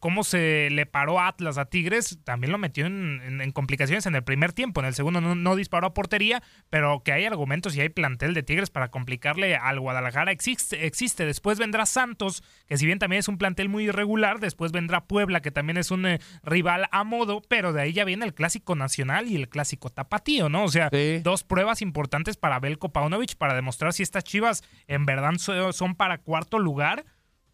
cómo 0.00 0.22
se 0.22 0.68
le 0.70 0.86
paró 0.86 1.20
Atlas 1.20 1.58
a 1.58 1.64
Tigres, 1.64 2.18
también 2.24 2.52
lo 2.52 2.58
metió 2.58 2.86
en, 2.86 3.50
complicaciones 3.52 4.06
en 4.06 4.14
el 4.14 4.22
primer 4.22 4.52
tiempo. 4.52 4.80
En 4.80 4.86
el 4.86 4.94
segundo 4.94 5.20
no, 5.20 5.34
no 5.34 5.56
disparó 5.56 5.88
a 5.88 5.94
portería, 5.94 6.42
pero 6.70 7.02
que 7.02 7.12
hay 7.12 7.24
argumentos 7.24 7.53
y 7.76 7.80
hay 7.80 7.88
plantel 7.88 8.34
de 8.34 8.42
Tigres 8.42 8.70
para 8.70 8.90
complicarle 8.90 9.56
al 9.56 9.80
Guadalajara 9.80 10.32
existe, 10.32 10.86
existe. 10.86 11.24
Después 11.24 11.58
vendrá 11.58 11.86
Santos, 11.86 12.42
que 12.66 12.76
si 12.76 12.86
bien 12.86 12.98
también 12.98 13.20
es 13.20 13.28
un 13.28 13.38
plantel 13.38 13.68
muy 13.68 13.84
irregular, 13.84 14.40
después 14.40 14.72
vendrá 14.72 15.04
Puebla, 15.06 15.40
que 15.40 15.50
también 15.50 15.76
es 15.76 15.90
un 15.90 16.06
eh, 16.06 16.20
rival 16.42 16.88
a 16.90 17.04
modo, 17.04 17.42
pero 17.48 17.72
de 17.72 17.82
ahí 17.82 17.92
ya 17.92 18.04
viene 18.04 18.24
el 18.24 18.34
clásico 18.34 18.74
nacional 18.74 19.28
y 19.28 19.36
el 19.36 19.48
clásico 19.48 19.90
tapatío, 19.90 20.48
¿no? 20.48 20.64
O 20.64 20.68
sea, 20.68 20.90
dos 21.22 21.44
pruebas 21.44 21.80
importantes 21.82 22.36
para 22.36 22.58
Belko 22.60 22.92
Paunovic 22.92 23.36
para 23.36 23.54
demostrar 23.54 23.92
si 23.92 24.02
estas 24.02 24.24
chivas 24.24 24.62
en 24.86 25.06
verdad 25.06 25.32
son 25.72 25.94
para 25.94 26.18
cuarto 26.18 26.58
lugar 26.58 27.04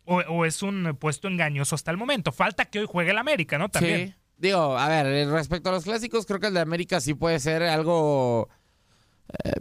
o, 0.05 0.45
es 0.45 0.63
un 0.63 0.97
puesto 0.99 1.29
engañoso 1.29 1.75
hasta 1.75 1.91
el 1.91 1.97
momento. 1.97 2.33
Falta 2.33 2.65
que 2.65 2.81
hoy 2.81 2.87
juegue 2.89 3.13
el 3.13 3.19
América, 3.19 3.59
¿no? 3.59 3.69
También. 3.69 4.17
Digo, 4.37 4.77
a 4.77 4.89
ver, 4.89 5.29
respecto 5.29 5.69
a 5.69 5.73
los 5.73 5.85
clásicos, 5.85 6.25
creo 6.27 6.41
que 6.41 6.47
el 6.47 6.55
de 6.55 6.61
América 6.61 7.01
sí 7.01 7.15
puede 7.15 7.39
ser 7.39 7.63
algo 7.63 8.49
eh, 9.45 9.53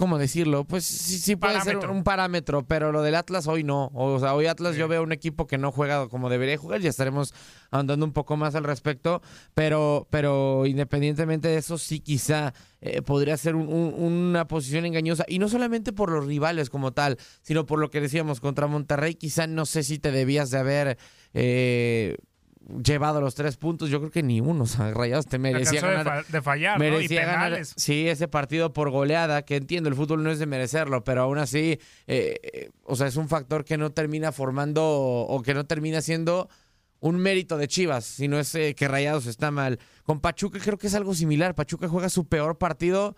¿cómo 0.00 0.16
decirlo? 0.16 0.64
Pues 0.64 0.86
sí, 0.86 1.18
sí 1.18 1.36
puede 1.36 1.60
ser 1.60 1.76
un 1.76 2.04
parámetro, 2.04 2.66
pero 2.66 2.90
lo 2.90 3.02
del 3.02 3.14
Atlas 3.14 3.46
hoy 3.46 3.64
no. 3.64 3.90
O 3.92 4.18
sea, 4.18 4.34
hoy 4.34 4.46
Atlas 4.46 4.74
yo 4.74 4.88
veo 4.88 5.02
un 5.02 5.12
equipo 5.12 5.46
que 5.46 5.58
no 5.58 5.72
juega 5.72 6.08
como 6.08 6.30
debería 6.30 6.56
jugar, 6.56 6.80
ya 6.80 6.88
estaremos 6.88 7.34
andando 7.70 8.06
un 8.06 8.14
poco 8.14 8.38
más 8.38 8.54
al 8.54 8.64
respecto, 8.64 9.20
pero, 9.52 10.08
pero 10.08 10.64
independientemente 10.64 11.48
de 11.48 11.58
eso, 11.58 11.76
sí 11.76 12.00
quizá 12.00 12.54
eh, 12.80 13.02
podría 13.02 13.36
ser 13.36 13.56
una 13.56 14.48
posición 14.48 14.86
engañosa, 14.86 15.26
y 15.28 15.38
no 15.38 15.50
solamente 15.50 15.92
por 15.92 16.10
los 16.10 16.24
rivales 16.24 16.70
como 16.70 16.92
tal, 16.92 17.18
sino 17.42 17.66
por 17.66 17.78
lo 17.78 17.90
que 17.90 18.00
decíamos 18.00 18.40
contra 18.40 18.66
Monterrey, 18.66 19.16
quizá 19.16 19.46
no 19.46 19.66
sé 19.66 19.82
si 19.82 19.98
te 19.98 20.12
debías 20.12 20.50
de 20.50 20.58
haber... 20.58 20.98
Eh, 21.34 22.16
llevado 22.84 23.20
los 23.20 23.34
tres 23.34 23.56
puntos, 23.56 23.90
yo 23.90 23.98
creo 23.98 24.10
que 24.10 24.22
ni 24.22 24.40
uno. 24.40 24.64
O 24.64 24.66
sea, 24.66 24.92
Rayados 24.92 25.26
te 25.26 25.38
merecía 25.38 25.80
ganar. 25.80 26.26
De, 26.26 26.42
fallar, 26.42 26.78
merecía 26.78 27.24
ganar. 27.24 27.64
Sí, 27.64 28.08
ese 28.08 28.28
partido 28.28 28.72
por 28.72 28.90
goleada, 28.90 29.42
que 29.42 29.56
entiendo, 29.56 29.88
el 29.88 29.94
fútbol 29.94 30.22
no 30.22 30.30
es 30.30 30.38
de 30.38 30.46
merecerlo, 30.46 31.04
pero 31.04 31.22
aún 31.22 31.38
así, 31.38 31.78
eh, 32.06 32.70
o 32.84 32.96
sea, 32.96 33.06
es 33.06 33.16
un 33.16 33.28
factor 33.28 33.64
que 33.64 33.76
no 33.76 33.90
termina 33.90 34.32
formando 34.32 34.82
o 34.84 35.42
que 35.42 35.54
no 35.54 35.64
termina 35.66 36.00
siendo 36.00 36.48
un 37.00 37.16
mérito 37.16 37.56
de 37.56 37.66
Chivas, 37.66 38.04
sino 38.04 38.38
es 38.38 38.54
eh, 38.54 38.74
que 38.74 38.86
Rayados 38.86 39.26
está 39.26 39.50
mal. 39.50 39.78
Con 40.04 40.20
Pachuca 40.20 40.58
creo 40.62 40.78
que 40.78 40.86
es 40.86 40.94
algo 40.94 41.14
similar. 41.14 41.54
Pachuca 41.54 41.88
juega 41.88 42.08
su 42.08 42.26
peor 42.26 42.58
partido 42.58 43.16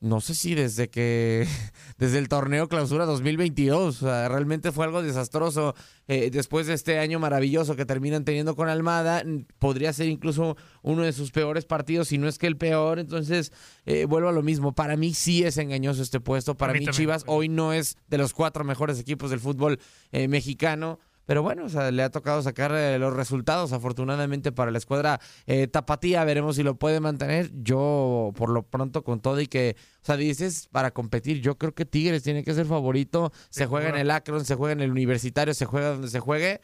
no 0.00 0.20
sé 0.20 0.34
si 0.34 0.54
desde 0.54 0.88
que, 0.88 1.46
desde 1.98 2.18
el 2.18 2.28
torneo 2.28 2.68
clausura 2.68 3.06
2022, 3.06 4.02
o 4.02 4.06
sea, 4.06 4.28
realmente 4.28 4.72
fue 4.72 4.84
algo 4.84 5.02
desastroso. 5.02 5.74
Eh, 6.08 6.30
después 6.30 6.66
de 6.66 6.74
este 6.74 6.98
año 6.98 7.18
maravilloso 7.18 7.76
que 7.76 7.86
terminan 7.86 8.24
teniendo 8.24 8.54
con 8.54 8.68
Almada, 8.68 9.24
podría 9.58 9.92
ser 9.92 10.08
incluso 10.08 10.56
uno 10.82 11.02
de 11.02 11.12
sus 11.12 11.32
peores 11.32 11.64
partidos, 11.64 12.08
si 12.08 12.18
no 12.18 12.28
es 12.28 12.38
que 12.38 12.46
el 12.46 12.56
peor. 12.56 12.98
Entonces, 12.98 13.52
eh, 13.86 14.04
vuelvo 14.04 14.28
a 14.28 14.32
lo 14.32 14.42
mismo. 14.42 14.72
Para 14.72 14.96
mí 14.96 15.14
sí 15.14 15.42
es 15.44 15.56
engañoso 15.56 16.02
este 16.02 16.20
puesto. 16.20 16.56
Para 16.56 16.74
mí, 16.74 16.86
Chivas 16.86 17.24
hoy 17.26 17.48
no 17.48 17.72
es 17.72 17.96
de 18.08 18.18
los 18.18 18.34
cuatro 18.34 18.64
mejores 18.64 19.00
equipos 19.00 19.30
del 19.30 19.40
fútbol 19.40 19.80
eh, 20.12 20.28
mexicano. 20.28 21.00
Pero 21.26 21.42
bueno, 21.42 21.64
o 21.64 21.68
sea, 21.68 21.90
le 21.90 22.02
ha 22.04 22.10
tocado 22.10 22.40
sacar 22.40 22.72
eh, 22.72 22.98
los 22.98 23.12
resultados, 23.12 23.72
afortunadamente 23.72 24.52
para 24.52 24.70
la 24.70 24.78
escuadra 24.78 25.20
eh, 25.46 25.66
Tapatía. 25.66 26.24
Veremos 26.24 26.56
si 26.56 26.62
lo 26.62 26.76
puede 26.76 27.00
mantener. 27.00 27.50
Yo, 27.62 28.32
por 28.36 28.48
lo 28.48 28.62
pronto, 28.62 29.02
con 29.02 29.20
todo 29.20 29.40
y 29.40 29.48
que, 29.48 29.76
o 30.02 30.06
sea, 30.06 30.16
dices 30.16 30.68
para 30.70 30.92
competir, 30.92 31.40
yo 31.40 31.58
creo 31.58 31.74
que 31.74 31.84
Tigres 31.84 32.22
tiene 32.22 32.44
que 32.44 32.54
ser 32.54 32.66
favorito. 32.66 33.32
Se 33.50 33.66
juega 33.66 33.88
en 33.88 33.96
el 33.96 34.10
Akron, 34.12 34.44
se 34.44 34.54
juega 34.54 34.72
en 34.72 34.80
el 34.80 34.90
Universitario, 34.92 35.52
se 35.52 35.66
juega 35.66 35.90
donde 35.90 36.08
se 36.08 36.20
juegue. 36.20 36.60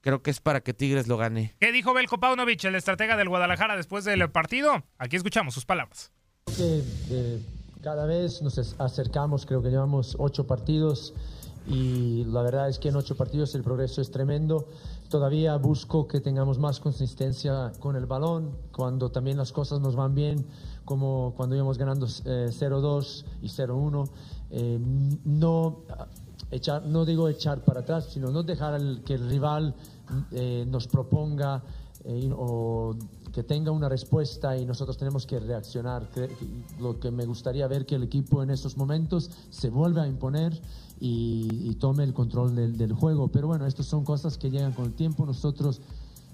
Creo 0.00 0.22
que 0.22 0.30
es 0.30 0.40
para 0.40 0.60
que 0.60 0.72
Tigres 0.72 1.08
lo 1.08 1.16
gane. 1.16 1.56
¿Qué 1.58 1.72
dijo 1.72 1.92
Belko 1.92 2.18
Paunovic, 2.18 2.62
el 2.64 2.76
estratega 2.76 3.16
del 3.16 3.28
Guadalajara, 3.28 3.76
después 3.76 4.04
del 4.04 4.30
partido? 4.30 4.84
Aquí 4.96 5.16
escuchamos 5.16 5.54
sus 5.54 5.64
palabras. 5.66 6.12
Eh, 6.56 7.42
cada 7.82 8.06
vez 8.06 8.42
nos 8.42 8.58
acercamos, 8.78 9.44
creo 9.44 9.60
que 9.60 9.70
llevamos 9.70 10.14
ocho 10.18 10.46
partidos 10.46 11.14
y 11.70 12.24
la 12.24 12.42
verdad 12.42 12.68
es 12.68 12.78
que 12.78 12.88
en 12.88 12.96
ocho 12.96 13.14
partidos 13.14 13.54
el 13.54 13.62
progreso 13.62 14.00
es 14.00 14.10
tremendo. 14.10 14.68
Todavía 15.10 15.56
busco 15.56 16.08
que 16.08 16.20
tengamos 16.20 16.58
más 16.58 16.80
consistencia 16.80 17.72
con 17.78 17.94
el 17.96 18.06
balón, 18.06 18.56
cuando 18.72 19.10
también 19.10 19.36
las 19.36 19.52
cosas 19.52 19.80
nos 19.80 19.94
van 19.94 20.14
bien, 20.14 20.46
como 20.84 21.34
cuando 21.36 21.56
íbamos 21.56 21.76
ganando 21.76 22.06
0-2 22.06 23.24
eh, 23.24 23.38
y 23.42 23.48
0-1. 23.48 24.10
Eh, 24.50 24.78
no, 25.24 25.82
echar, 26.50 26.86
no 26.86 27.04
digo 27.04 27.28
echar 27.28 27.62
para 27.64 27.80
atrás, 27.80 28.08
sino 28.10 28.30
no 28.30 28.42
dejar 28.42 28.80
que 29.04 29.14
el 29.14 29.28
rival 29.28 29.74
eh, 30.32 30.64
nos 30.66 30.88
proponga 30.88 31.62
o 32.34 32.94
que 33.32 33.42
tenga 33.42 33.70
una 33.70 33.88
respuesta 33.88 34.56
y 34.56 34.64
nosotros 34.64 34.96
tenemos 34.96 35.26
que 35.26 35.38
reaccionar. 35.38 36.08
Lo 36.80 36.98
que 36.98 37.10
me 37.10 37.26
gustaría 37.26 37.66
ver 37.66 37.86
que 37.86 37.94
el 37.94 38.02
equipo 38.02 38.42
en 38.42 38.50
estos 38.50 38.76
momentos 38.76 39.30
se 39.50 39.70
vuelva 39.70 40.02
a 40.02 40.08
imponer 40.08 40.60
y, 41.00 41.74
tome 41.74 42.02
el 42.04 42.12
control 42.12 42.54
del, 42.54 42.76
del, 42.76 42.92
juego. 42.92 43.28
Pero 43.28 43.46
bueno, 43.46 43.66
estas 43.66 43.86
son 43.86 44.04
cosas 44.04 44.36
que 44.36 44.50
llegan 44.50 44.72
con 44.72 44.86
el 44.86 44.94
tiempo. 44.94 45.24
Nosotros 45.24 45.80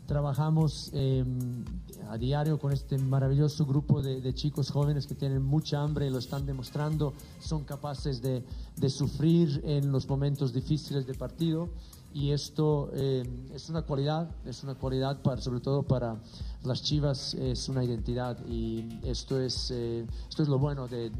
trabajamos 0.07 0.91
em, 0.93 1.65
a 2.11 2.19
diario 2.19 2.59
con 2.59 2.73
este 2.73 2.99
maravilloso 2.99 3.65
grupo 3.65 4.03
de, 4.03 4.35
chicos 4.35 4.71
jóvenes 4.71 5.07
que 5.07 5.15
tienen 5.15 5.43
mucha 5.43 5.83
hambre 5.83 6.07
y 6.07 6.11
lo 6.11 6.19
están 6.19 6.45
demostrando, 6.47 7.15
son 7.41 7.65
capaces 7.65 8.21
de, 8.21 8.45
de 8.77 8.91
sufrir 8.91 9.63
en 9.65 9.91
los 9.93 10.09
momentos 10.09 10.53
difíciles 10.53 11.07
de 11.07 11.15
partido 11.15 11.69
y 12.15 12.31
esto 12.31 12.91
em, 12.95 13.53
es 13.53 13.69
una 13.69 13.83
cualidad, 13.83 14.31
es 14.47 14.63
una 14.63 14.77
cualidad 14.77 15.21
para, 15.21 15.43
sobre 15.43 15.61
todo 15.61 15.83
para 15.83 16.17
las 16.63 16.83
Chivas, 16.83 17.35
es 17.35 17.69
una 17.69 17.83
identidad 17.83 18.39
y 18.47 19.01
esto 19.03 19.41
es, 19.41 19.73
eh, 19.73 20.07
esto 20.29 20.45
es 20.45 20.49
lo 20.49 20.61
bueno 20.61 20.87
de, 20.87 21.11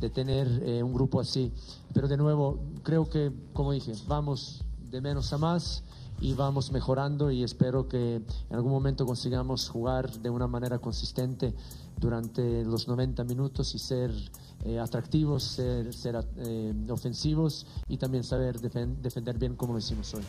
de 0.00 0.08
tener 0.08 0.46
eh, 0.62 0.84
un 0.84 0.94
grupo 0.94 1.20
así. 1.20 1.52
Pero 1.92 2.06
de 2.06 2.16
nuevo, 2.16 2.60
creo 2.84 3.10
que, 3.10 3.32
como 3.52 3.72
dije, 3.72 3.92
vamos 4.06 4.62
de 4.88 5.00
menos 5.00 5.32
a 5.32 5.38
más 5.38 5.82
y 6.20 6.34
vamos 6.34 6.70
mejorando 6.70 7.30
y 7.32 7.42
espero 7.42 7.88
que 7.88 8.16
en 8.16 8.56
algún 8.56 8.70
momento 8.70 9.04
consigamos 9.04 9.68
jugar 9.68 10.10
de 10.20 10.30
una 10.30 10.46
manera 10.46 10.78
consistente 10.78 11.54
durante 11.98 12.64
los 12.64 12.86
90 12.86 13.24
minutos 13.24 13.74
y 13.74 13.78
ser 13.78 14.12
eh, 14.64 14.80
atractivos, 14.80 15.44
ser, 15.44 16.16
eh, 16.38 16.74
ofensivos 16.88 17.66
y 17.88 17.98
también 17.98 18.24
saber 18.24 18.58
defender 18.58 19.38
bien 19.38 19.54
como 19.54 19.74
lo 19.74 19.78
hicimos 19.78 20.12
hoy. 20.14 20.22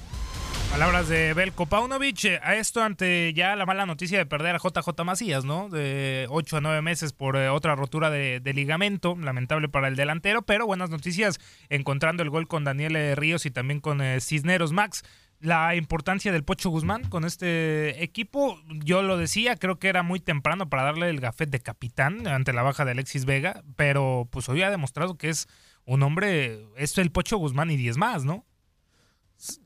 Palabras 0.69 1.07
de 1.07 1.33
Belko 1.33 1.65
Paunovic. 1.65 2.25
Eh, 2.25 2.39
a 2.43 2.55
esto 2.55 2.83
ante 2.83 3.33
ya 3.33 3.55
la 3.55 3.65
mala 3.65 3.85
noticia 3.85 4.17
de 4.17 4.25
perder 4.25 4.55
a 4.55 4.59
JJ 4.59 5.03
Macías, 5.03 5.43
¿no? 5.43 5.69
De 5.69 6.27
8 6.29 6.57
a 6.57 6.61
9 6.61 6.81
meses 6.81 7.13
por 7.13 7.35
otra 7.35 7.75
rotura 7.75 8.09
de, 8.11 8.53
ligamento, 8.53 9.15
lamentable 9.15 9.69
para 9.69 9.87
el 9.87 9.95
delantero, 9.95 10.41
pero 10.43 10.67
buenas 10.67 10.89
noticias 10.89 11.39
encontrando 11.69 12.21
el 12.21 12.29
gol 12.29 12.47
con 12.47 12.63
Daniel 12.63 13.15
Ríos 13.15 13.45
y 13.45 13.51
también 13.51 13.79
con 13.79 14.01
Cisneros 14.19 14.71
Max 14.71 15.03
la 15.39 15.75
importancia 15.75 16.31
del 16.31 16.43
Pocho 16.43 16.69
Guzmán 16.69 17.03
con 17.09 17.25
este 17.25 18.03
equipo. 18.03 18.59
Yo 18.83 19.01
lo 19.01 19.17
decía, 19.17 19.55
creo 19.55 19.79
que 19.79 19.89
era 19.89 20.03
muy 20.03 20.19
temprano 20.19 20.69
para 20.69 20.83
darle 20.83 21.09
el 21.09 21.19
gafet 21.19 21.49
de 21.49 21.59
capitán 21.59 22.27
ante 22.27 22.53
la 22.53 22.63
baja 22.63 22.85
de 22.85 22.91
Alexis 22.91 23.25
Vega, 23.25 23.63
pero 23.75 24.27
pues 24.31 24.49
hoy 24.49 24.61
ha 24.61 24.71
demostrado 24.71 25.17
que 25.17 25.29
es 25.29 25.47
un 25.85 26.03
hombre, 26.03 26.65
es 26.75 26.97
el 26.97 27.11
Pocho 27.11 27.37
Guzmán 27.37 27.71
y 27.71 27.77
10 27.77 27.97
más, 27.97 28.25
¿no? 28.25 28.45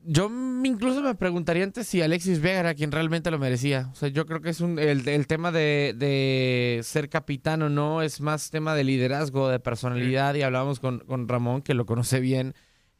Yo 0.04 0.30
incluso 0.64 1.00
me 1.00 1.14
preguntaría 1.14 1.64
antes 1.64 1.86
si 1.86 2.02
Alexis 2.02 2.42
Vega 2.42 2.60
era 2.60 2.74
quien 2.74 2.92
realmente 2.92 3.30
lo 3.30 3.38
merecía. 3.38 3.88
O 3.90 3.94
sea, 3.94 4.10
yo 4.10 4.26
creo 4.26 4.42
que 4.42 4.50
es 4.50 4.60
un, 4.60 4.78
el, 4.78 5.26
tema 5.26 5.50
de, 5.50 5.94
de, 5.96 6.80
ser 6.82 7.08
capitán 7.08 7.62
o 7.62 7.70
no, 7.70 8.02
es 8.02 8.20
más 8.20 8.50
tema 8.50 8.74
de 8.74 8.84
liderazgo, 8.84 9.48
de 9.48 9.60
personalidad, 9.60 10.34
y 10.34 10.42
hablábamos 10.42 10.78
con, 10.78 10.98
con 11.00 11.26
Ramón, 11.26 11.62
que 11.62 11.72
lo 11.72 11.86
conoce 11.86 12.20
bien 12.20 12.54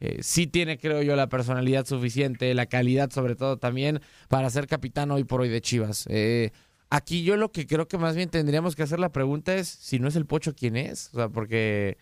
eh, 0.05 0.19
sí 0.21 0.49
tiene, 0.49 0.79
creo 0.79 1.01
yo, 1.01 1.15
la 1.15 1.29
personalidad 1.29 1.87
suficiente, 1.87 2.53
la 2.55 2.67
calidad 2.67 3.11
sobre 3.13 3.37
todo 3.37 3.59
también 3.59 4.01
para 4.29 4.51
ser 4.51 4.67
capitán 4.67 5.13
hoy 5.13 5.23
por 5.23 5.43
hoy 5.43 5.49
de 5.49 5.61
Chivas. 5.61 6.09
Eh, 6.11 6.51
aquí 6.91 7.23
yo 7.23 7.37
lo 7.37 7.53
que 7.53 7.69
creo 7.69 7.87
que 7.87 7.99
más 7.99 8.17
bien 8.17 8.29
tendríamos 8.29 8.75
que 8.75 8.83
hacer 8.83 8.99
la 8.99 9.13
pregunta 9.13 9.55
es 9.55 9.69
si 9.69 10.01
no 10.01 10.09
es 10.09 10.17
el 10.17 10.27
Pocho, 10.27 10.57
¿quién 10.57 10.77
es? 10.77 11.11
O 11.13 11.19
sea, 11.19 11.29
porque... 11.29 11.99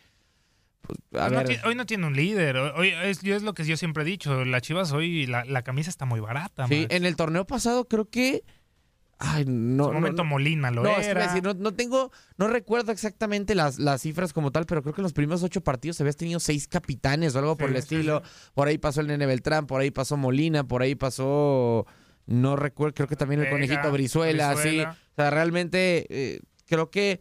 Pues, 0.80 1.60
hoy, 1.62 1.74
no 1.74 1.84
tiene 1.84 2.06
un 2.06 2.16
líder. 2.16 2.56
Hoy 2.56 2.88
es, 3.04 3.20
yo 3.20 3.36
es 3.36 3.42
lo 3.42 3.52
que 3.52 3.66
yo 3.66 3.76
siempre 3.76 4.02
he 4.02 4.06
dicho. 4.06 4.46
La 4.46 4.62
Chivas 4.62 4.92
hoy, 4.92 5.26
la, 5.26 5.44
la 5.44 5.60
camisa 5.60 5.90
está 5.90 6.06
muy 6.06 6.20
barata. 6.20 6.66
Sí, 6.68 6.86
en 6.88 7.04
el 7.04 7.16
torneo 7.16 7.46
pasado 7.46 7.86
creo 7.86 8.08
que 8.08 8.44
Ay, 9.22 9.44
no. 9.46 9.88
En 9.88 9.94
momento 9.94 10.24
Molina 10.24 10.70
lo 10.70 10.86
era. 10.86 11.38
no, 11.40 11.74
tengo, 11.74 12.10
no 12.38 12.48
recuerdo 12.48 12.90
exactamente 12.90 13.54
las, 13.54 13.78
las 13.78 14.00
cifras 14.00 14.32
como 14.32 14.50
tal, 14.50 14.64
pero 14.64 14.80
creo 14.82 14.94
que 14.94 15.02
en 15.02 15.04
los 15.04 15.12
primeros 15.12 15.42
ocho 15.42 15.60
partidos 15.60 16.00
habías 16.00 16.16
tenido 16.16 16.40
seis 16.40 16.66
capitanes 16.66 17.34
o 17.34 17.38
algo 17.38 17.56
por 17.58 17.68
el 17.68 17.76
estilo. 17.76 18.22
Por 18.54 18.68
ahí 18.68 18.78
pasó 18.78 19.02
el 19.02 19.08
Nene 19.08 19.26
Beltrán, 19.26 19.66
por 19.66 19.82
ahí 19.82 19.90
pasó 19.90 20.16
Molina, 20.16 20.64
por 20.66 20.80
ahí 20.80 20.94
pasó. 20.94 21.86
No 22.24 22.56
recuerdo, 22.56 22.94
creo 22.94 23.08
que 23.08 23.16
también 23.16 23.42
el 23.42 23.50
conejito 23.50 23.92
Brizuela, 23.92 24.56
sí. 24.56 24.80
O 24.80 25.14
sea, 25.14 25.28
realmente 25.30 26.06
eh, 26.08 26.40
creo 26.66 26.90
que. 26.90 27.20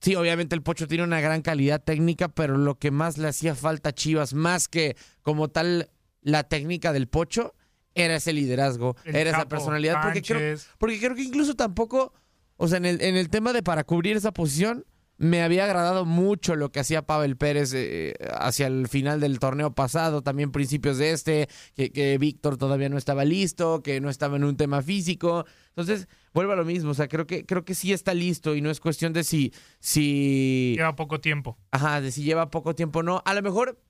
Sí, 0.00 0.16
obviamente 0.16 0.54
el 0.54 0.62
Pocho 0.62 0.88
tiene 0.88 1.04
una 1.04 1.20
gran 1.20 1.42
calidad 1.42 1.82
técnica, 1.82 2.28
pero 2.28 2.56
lo 2.56 2.78
que 2.78 2.90
más 2.90 3.18
le 3.18 3.28
hacía 3.28 3.54
falta 3.54 3.90
a 3.90 3.92
Chivas, 3.92 4.32
más 4.32 4.68
que 4.68 4.96
como 5.20 5.48
tal 5.48 5.90
la 6.22 6.44
técnica 6.44 6.94
del 6.94 7.08
Pocho, 7.08 7.54
era 7.94 8.16
ese 8.16 8.32
liderazgo, 8.32 8.96
era 9.04 9.30
esa 9.30 9.48
personalidad. 9.48 10.02
Porque 10.02 10.22
creo, 10.22 10.58
porque 10.78 10.98
creo, 10.98 11.14
que 11.14 11.22
incluso 11.22 11.54
tampoco, 11.54 12.12
o 12.56 12.68
sea, 12.68 12.78
en 12.78 12.86
el, 12.86 13.00
en 13.00 13.16
el 13.16 13.28
tema 13.28 13.52
de 13.52 13.62
para 13.62 13.84
cubrir 13.84 14.16
esa 14.16 14.32
posición, 14.32 14.84
me 15.16 15.42
había 15.42 15.64
agradado 15.64 16.04
mucho 16.04 16.56
lo 16.56 16.72
que 16.72 16.80
hacía 16.80 17.06
Pavel 17.06 17.36
Pérez 17.36 17.72
eh, 17.72 18.14
hacia 18.32 18.66
el 18.66 18.88
final 18.88 19.20
del 19.20 19.38
torneo 19.38 19.72
pasado, 19.72 20.22
también 20.22 20.50
principios 20.50 20.98
de 20.98 21.12
este, 21.12 21.48
que, 21.76 21.92
que 21.92 22.18
Víctor 22.18 22.56
todavía 22.56 22.88
no 22.88 22.98
estaba 22.98 23.24
listo, 23.24 23.82
que 23.82 24.00
no 24.00 24.10
estaba 24.10 24.36
en 24.36 24.44
un 24.44 24.56
tema 24.56 24.82
físico. 24.82 25.46
Entonces, 25.68 26.08
vuelvo 26.32 26.52
a 26.52 26.56
lo 26.56 26.64
mismo, 26.64 26.90
o 26.90 26.94
sea, 26.94 27.06
creo 27.06 27.26
que, 27.26 27.46
creo 27.46 27.64
que 27.64 27.74
sí 27.74 27.92
está 27.92 28.12
listo 28.12 28.56
y 28.56 28.60
no 28.60 28.70
es 28.70 28.80
cuestión 28.80 29.12
de 29.12 29.22
si, 29.22 29.52
si... 29.78 30.74
Lleva 30.76 30.96
poco 30.96 31.20
tiempo. 31.20 31.58
Ajá, 31.70 32.00
de 32.00 32.10
si 32.10 32.24
lleva 32.24 32.50
poco 32.50 32.74
tiempo 32.74 32.98
o 32.98 33.02
no. 33.04 33.22
A 33.24 33.34
lo 33.34 33.42
mejor, 33.42 33.80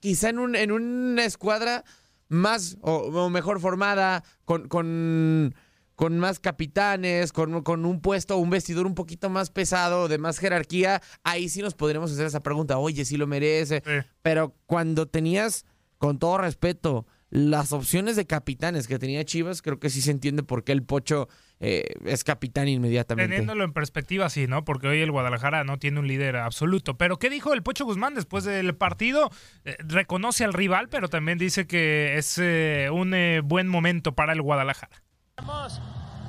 quizá 0.00 0.28
en, 0.28 0.38
un, 0.38 0.54
en 0.54 0.70
una 0.70 1.24
escuadra 1.24 1.84
más 2.32 2.78
o, 2.80 3.28
mejor 3.30 3.60
formada, 3.60 4.24
con, 4.44 4.68
con, 4.68 5.54
con 5.94 6.18
más 6.18 6.40
capitanes, 6.40 7.32
con, 7.32 7.62
con, 7.62 7.84
un 7.84 8.00
puesto, 8.00 8.38
un 8.38 8.50
vestidor 8.50 8.86
un 8.86 8.94
poquito 8.94 9.30
más 9.30 9.50
pesado, 9.50 10.08
de 10.08 10.18
más 10.18 10.38
jerarquía, 10.38 11.02
ahí 11.22 11.48
sí 11.48 11.62
nos 11.62 11.74
podríamos 11.74 12.10
hacer 12.10 12.26
esa 12.26 12.42
pregunta, 12.42 12.78
oye, 12.78 13.04
sí 13.04 13.16
lo 13.16 13.26
merece. 13.26 13.82
Pero 14.22 14.56
cuando 14.66 15.06
tenías, 15.06 15.66
con 15.98 16.18
todo 16.18 16.38
respeto, 16.38 17.06
las 17.28 17.72
opciones 17.72 18.16
de 18.16 18.26
capitanes 18.26 18.86
que 18.86 18.98
tenía 18.98 19.24
Chivas, 19.24 19.62
creo 19.62 19.78
que 19.78 19.90
sí 19.90 20.02
se 20.02 20.10
entiende 20.10 20.42
por 20.42 20.64
qué 20.64 20.72
el 20.72 20.82
Pocho 20.82 21.28
eh, 21.62 21.94
es 22.04 22.24
capitán 22.24 22.68
inmediatamente. 22.68 23.30
Teniéndolo 23.30 23.64
en 23.64 23.72
perspectiva, 23.72 24.28
sí, 24.28 24.46
¿no? 24.46 24.64
Porque 24.64 24.88
hoy 24.88 25.00
el 25.00 25.10
Guadalajara 25.10 25.64
no 25.64 25.78
tiene 25.78 26.00
un 26.00 26.08
líder 26.08 26.36
absoluto. 26.36 26.98
Pero 26.98 27.18
¿qué 27.18 27.30
dijo 27.30 27.54
el 27.54 27.62
Pocho 27.62 27.84
Guzmán 27.84 28.14
después 28.14 28.44
del 28.44 28.74
partido? 28.74 29.30
Eh, 29.64 29.76
reconoce 29.78 30.44
al 30.44 30.52
rival, 30.52 30.88
pero 30.88 31.08
también 31.08 31.38
dice 31.38 31.66
que 31.66 32.18
es 32.18 32.38
eh, 32.38 32.88
un 32.92 33.14
buen 33.44 33.68
momento 33.68 34.12
para 34.14 34.32
el 34.32 34.42
Guadalajara. 34.42 35.02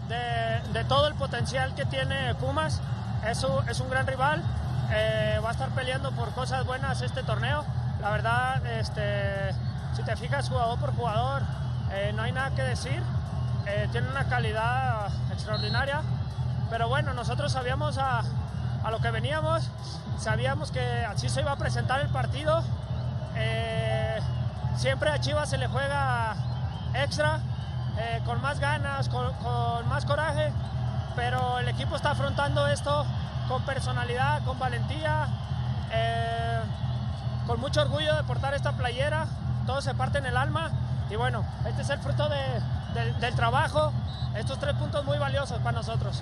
De, 0.08 0.80
de, 0.80 0.86
todo 0.86 1.08
el 1.08 1.16
potencial 1.16 1.76
que 1.76 1.86
tiene 1.86 2.36
Pumas, 2.36 2.82
es 3.30 3.44
un, 3.44 3.68
es 3.68 3.80
un 3.80 3.90
gran 3.90 4.08
rival. 4.08 4.42
va 4.42 5.50
a 5.50 5.52
estar 5.52 5.74
peleando 5.76 6.16
por 6.16 6.34
cosas 6.34 6.66
buenas 6.66 7.02
este 7.02 7.24
torneo. 7.24 7.66
La 8.02 8.12
verdad, 8.12 8.66
este 8.80 9.54
si 9.96 10.02
te 10.02 10.16
fijas 10.16 10.50
jugador 10.50 10.80
por 10.80 10.96
jugador, 10.96 11.44
eh, 11.92 12.12
no 12.16 12.24
hay 12.24 12.32
nada 12.32 12.56
que 12.56 12.64
decir. 12.64 13.02
Eh, 13.68 13.88
tiene 13.92 14.10
una 14.10 14.28
calidad 14.28 15.10
extraordinaria. 15.34 16.02
Pero 16.70 16.88
bueno, 16.88 17.14
nosotros 17.14 17.52
sabíamos 17.52 17.98
a, 17.98 18.24
lo 18.90 19.00
que 19.00 19.12
veníamos, 19.12 19.70
sabíamos 20.18 20.72
que 20.72 21.06
así 21.06 21.30
se 21.30 21.42
iba 21.42 21.52
a 21.52 21.56
presentar 21.58 22.00
el 22.02 22.10
partido. 22.10 22.64
Eh, 23.36 24.20
siempre 24.76 25.10
a 25.10 25.20
Chivas 25.20 25.50
se 25.50 25.58
le 25.58 25.68
juega 25.68 26.36
extra, 26.94 27.40
con 28.26 28.42
más 28.42 28.60
ganas, 28.60 29.10
con, 29.10 29.28
más 29.88 30.06
coraje, 30.06 30.52
pero 31.16 31.60
el 31.60 31.68
equipo 31.68 31.96
está 31.96 32.12
afrontando 32.12 32.68
esto 32.68 33.06
con 33.48 33.64
personalidad, 33.64 34.44
con 34.44 34.58
valentía, 34.58 35.28
con 37.46 37.60
mucho 37.60 37.82
orgullo 37.82 38.16
de 38.16 38.24
portar 38.24 38.54
esta 38.54 38.72
playera 38.72 39.28
todo 39.66 39.82
se 39.82 39.94
parte 39.94 40.18
en 40.18 40.26
el 40.26 40.38
alma 40.38 40.72
y 41.10 41.16
bueno, 41.16 41.46
este 41.68 41.82
es 41.82 41.90
el 41.90 42.00
fruto 42.00 42.28
del 42.94 43.36
trabajo, 43.36 43.92
estos 44.36 44.60
tres 44.60 44.76
puntos 44.76 45.04
muy 45.06 45.18
valiosos 45.18 45.60
para 45.60 45.74
nosotros. 45.74 46.22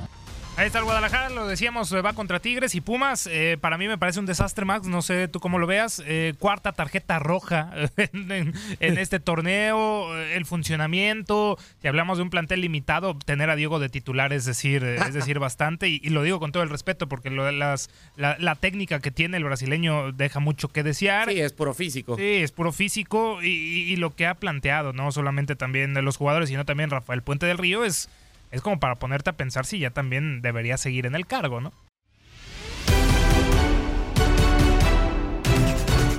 Ahí 0.57 0.67
está 0.67 0.79
el 0.79 0.85
Guadalajara, 0.85 1.29
lo 1.29 1.47
decíamos, 1.47 1.95
va 1.95 2.13
contra 2.13 2.39
Tigres 2.39 2.75
y 2.75 2.81
Pumas. 2.81 3.25
Eh, 3.31 3.57
para 3.59 3.77
mí 3.77 3.87
me 3.87 3.97
parece 3.97 4.19
un 4.19 4.25
desastre, 4.25 4.65
Max. 4.65 4.85
No 4.85 5.01
sé 5.01 5.29
tú 5.29 5.39
cómo 5.39 5.59
lo 5.59 5.65
veas. 5.65 6.03
Eh, 6.05 6.33
cuarta 6.39 6.73
tarjeta 6.73 7.19
roja 7.19 7.71
en, 7.97 8.53
este 8.79 9.19
torneo, 9.21 10.15
el 10.17 10.45
funcionamiento. 10.45 11.57
Si 11.81 11.87
hablamos 11.87 12.17
de 12.17 12.23
un 12.23 12.29
plantel 12.29 12.61
limitado, 12.61 13.17
tener 13.17 13.49
a 13.49 13.55
Diego 13.55 13.79
de 13.79 13.87
titular 13.87 14.33
es 14.33 14.45
decir, 14.45 14.83
es 14.83 15.13
decir 15.13 15.39
bastante. 15.39 15.87
Y, 15.87 16.09
lo 16.09 16.21
digo 16.21 16.39
con 16.39 16.51
todo 16.51 16.63
el 16.63 16.69
respeto, 16.69 17.07
porque 17.07 17.29
las, 17.31 17.89
la, 18.17 18.55
técnica 18.55 18.99
que 18.99 19.09
tiene 19.09 19.37
el 19.37 19.45
brasileño 19.45 20.11
deja 20.11 20.41
mucho 20.41 20.67
que 20.67 20.83
desear. 20.83 21.29
Sí, 21.29 21.39
es 21.39 21.53
puro 21.53 21.73
físico. 21.73 22.17
Sí, 22.17 22.23
es 22.23 22.51
puro 22.51 22.73
físico. 22.73 23.41
Y, 23.41 23.47
y 23.47 23.95
lo 23.95 24.15
que 24.15 24.27
ha 24.27 24.35
planteado, 24.35 24.91
no 24.91 25.11
solamente 25.13 25.55
también 25.55 25.93
de 25.93 26.01
los 26.01 26.17
jugadores, 26.17 26.49
sino 26.49 26.65
también 26.65 26.89
Rafael 26.89 27.23
Puente 27.23 27.45
del 27.45 27.57
Río, 27.57 27.85
es 27.85 28.09
es 28.51 28.61
como 28.61 28.79
para 28.79 28.95
ponerte 28.95 29.29
a 29.29 29.37
pensar 29.37 29.65
si 29.65 29.79
ya 29.79 29.91
también 29.91 30.41
debería 30.41 30.77
seguir 30.77 31.05
en 31.05 31.15
el 31.15 31.25
cargo, 31.25 31.61
¿no? 31.61 31.73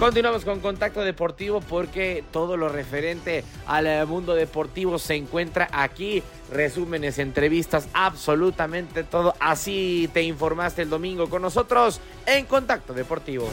Continuamos 0.02 0.44
con 0.44 0.58
Contacto 0.58 1.02
Deportivo 1.02 1.60
porque 1.60 2.24
todo 2.32 2.56
lo 2.56 2.68
referente 2.68 3.44
al 3.68 3.86
eh, 3.86 4.04
mundo 4.04 4.34
deportivo 4.34 4.98
se 4.98 5.14
encuentra 5.14 5.68
aquí. 5.70 6.24
Resúmenes, 6.50 7.20
entrevistas, 7.20 7.88
absolutamente 7.92 9.04
todo. 9.04 9.36
Así 9.38 10.10
te 10.12 10.22
informaste 10.24 10.82
el 10.82 10.90
domingo 10.90 11.30
con 11.30 11.40
nosotros 11.40 12.00
en 12.26 12.46
Contacto 12.46 12.94
Deportivo. 12.94 13.48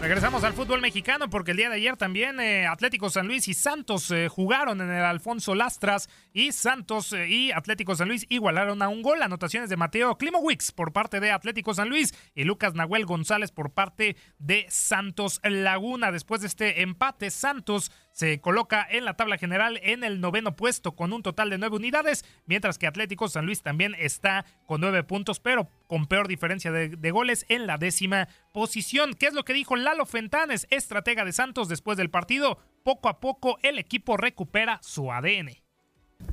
Regresamos 0.00 0.44
al 0.44 0.52
fútbol 0.52 0.80
mexicano 0.80 1.28
porque 1.28 1.50
el 1.50 1.56
día 1.56 1.68
de 1.68 1.74
ayer 1.74 1.96
también 1.96 2.38
eh, 2.38 2.68
Atlético 2.68 3.10
San 3.10 3.26
Luis 3.26 3.48
y 3.48 3.54
Santos 3.54 4.08
eh, 4.12 4.28
jugaron 4.28 4.80
en 4.80 4.90
el 4.90 5.02
Alfonso 5.02 5.56
Lastras 5.56 6.08
y 6.32 6.52
Santos 6.52 7.12
eh, 7.12 7.28
y 7.28 7.50
Atlético 7.50 7.96
San 7.96 8.06
Luis 8.06 8.24
igualaron 8.28 8.80
a 8.80 8.88
un 8.88 9.02
gol. 9.02 9.22
Anotaciones 9.22 9.68
de 9.68 9.76
Mateo 9.76 10.16
Klimowicz 10.16 10.70
por 10.70 10.92
parte 10.92 11.18
de 11.18 11.32
Atlético 11.32 11.74
San 11.74 11.88
Luis 11.88 12.14
y 12.36 12.44
Lucas 12.44 12.74
Nahuel 12.74 13.06
González 13.06 13.50
por 13.50 13.72
parte 13.72 14.16
de 14.38 14.66
Santos 14.68 15.40
Laguna. 15.42 16.12
Después 16.12 16.42
de 16.42 16.46
este 16.46 16.82
empate, 16.82 17.30
Santos 17.30 17.90
se 18.18 18.40
coloca 18.40 18.84
en 18.90 19.04
la 19.04 19.14
tabla 19.14 19.38
general 19.38 19.78
en 19.80 20.02
el 20.02 20.20
noveno 20.20 20.56
puesto 20.56 20.96
con 20.96 21.12
un 21.12 21.22
total 21.22 21.50
de 21.50 21.58
nueve 21.58 21.76
unidades, 21.76 22.24
mientras 22.46 22.76
que 22.76 22.88
Atlético 22.88 23.28
San 23.28 23.46
Luis 23.46 23.62
también 23.62 23.94
está 23.96 24.44
con 24.66 24.80
nueve 24.80 25.04
puntos, 25.04 25.38
pero 25.38 25.68
con 25.86 26.06
peor 26.06 26.26
diferencia 26.26 26.72
de, 26.72 27.10
goles 27.12 27.46
en 27.48 27.68
la 27.68 27.78
décima 27.78 28.26
posición. 28.52 29.14
¿Qué 29.14 29.26
es 29.28 29.34
lo 29.34 29.44
que 29.44 29.52
dijo 29.52 29.76
Lalo 29.76 30.04
Fentanes, 30.04 30.66
estratega 30.70 31.24
de 31.24 31.32
Santos 31.32 31.68
después 31.68 31.96
del 31.96 32.10
partido? 32.10 32.58
Poco 32.82 33.08
a 33.08 33.20
poco 33.20 33.56
el 33.62 33.78
equipo 33.78 34.16
recupera 34.16 34.80
su 34.82 35.12
ADN. 35.12 35.50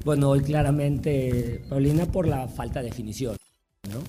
Bueno, 0.03 0.31
hoy 0.31 0.41
claramente, 0.41 1.63
Paulina, 1.69 2.07
por 2.07 2.27
la 2.27 2.47
falta 2.47 2.79
de 2.79 2.89
definición, 2.89 3.37
¿no? 3.91 3.99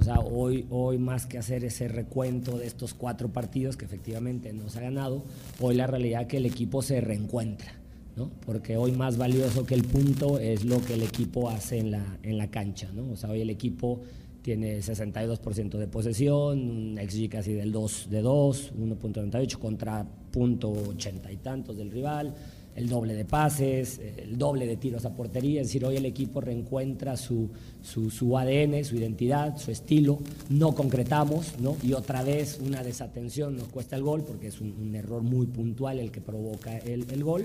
O 0.00 0.02
sea, 0.02 0.18
hoy, 0.20 0.64
hoy 0.70 0.96
más 0.96 1.26
que 1.26 1.36
hacer 1.36 1.62
ese 1.62 1.86
recuento 1.86 2.56
de 2.56 2.66
estos 2.66 2.94
cuatro 2.94 3.28
partidos 3.28 3.76
que 3.76 3.84
efectivamente 3.84 4.50
nos 4.54 4.74
ha 4.76 4.80
ganado, 4.80 5.22
hoy 5.60 5.74
la 5.74 5.86
realidad 5.86 6.22
es 6.22 6.28
que 6.28 6.38
el 6.38 6.46
equipo 6.46 6.80
se 6.80 7.02
reencuentra, 7.02 7.74
¿no? 8.16 8.30
Porque 8.46 8.78
hoy 8.78 8.92
más 8.92 9.18
valioso 9.18 9.66
que 9.66 9.74
el 9.74 9.84
punto 9.84 10.38
es 10.38 10.64
lo 10.64 10.80
que 10.82 10.94
el 10.94 11.02
equipo 11.02 11.50
hace 11.50 11.78
en 11.78 11.90
la, 11.90 12.18
en 12.22 12.38
la 12.38 12.50
cancha, 12.50 12.90
¿no? 12.94 13.12
O 13.12 13.16
sea, 13.16 13.28
hoy 13.28 13.42
el 13.42 13.50
equipo 13.50 14.00
tiene 14.40 14.78
62% 14.78 15.76
de 15.76 15.86
posesión, 15.86 16.58
un 16.58 16.98
XG 16.98 17.28
casi 17.28 17.52
del 17.52 17.70
2 17.70 18.08
de 18.08 18.22
2, 18.22 18.72
1.98 18.78 19.58
contra 19.58 20.06
punto 20.30 20.70
80 20.70 21.30
y 21.30 21.36
tantos 21.36 21.76
del 21.76 21.90
rival 21.90 22.34
el 22.76 22.88
doble 22.88 23.14
de 23.14 23.24
pases, 23.24 24.00
el 24.16 24.38
doble 24.38 24.66
de 24.66 24.76
tiros 24.76 25.04
a 25.04 25.14
portería. 25.14 25.60
Es 25.60 25.68
decir, 25.68 25.84
hoy 25.84 25.96
el 25.96 26.06
equipo 26.06 26.40
reencuentra 26.40 27.16
su, 27.16 27.48
su, 27.82 28.10
su 28.10 28.36
ADN, 28.36 28.84
su 28.84 28.96
identidad, 28.96 29.56
su 29.58 29.70
estilo. 29.70 30.18
No 30.48 30.74
concretamos, 30.74 31.58
¿no? 31.60 31.76
Y 31.82 31.92
otra 31.92 32.22
vez 32.22 32.58
una 32.64 32.82
desatención 32.82 33.56
nos 33.56 33.68
cuesta 33.68 33.96
el 33.96 34.02
gol 34.02 34.22
porque 34.22 34.48
es 34.48 34.60
un, 34.60 34.94
error 34.94 35.22
muy 35.22 35.46
puntual 35.46 35.98
el 35.98 36.10
que 36.10 36.20
provoca 36.20 36.76
el, 36.78 37.06
el 37.10 37.24
gol. 37.24 37.44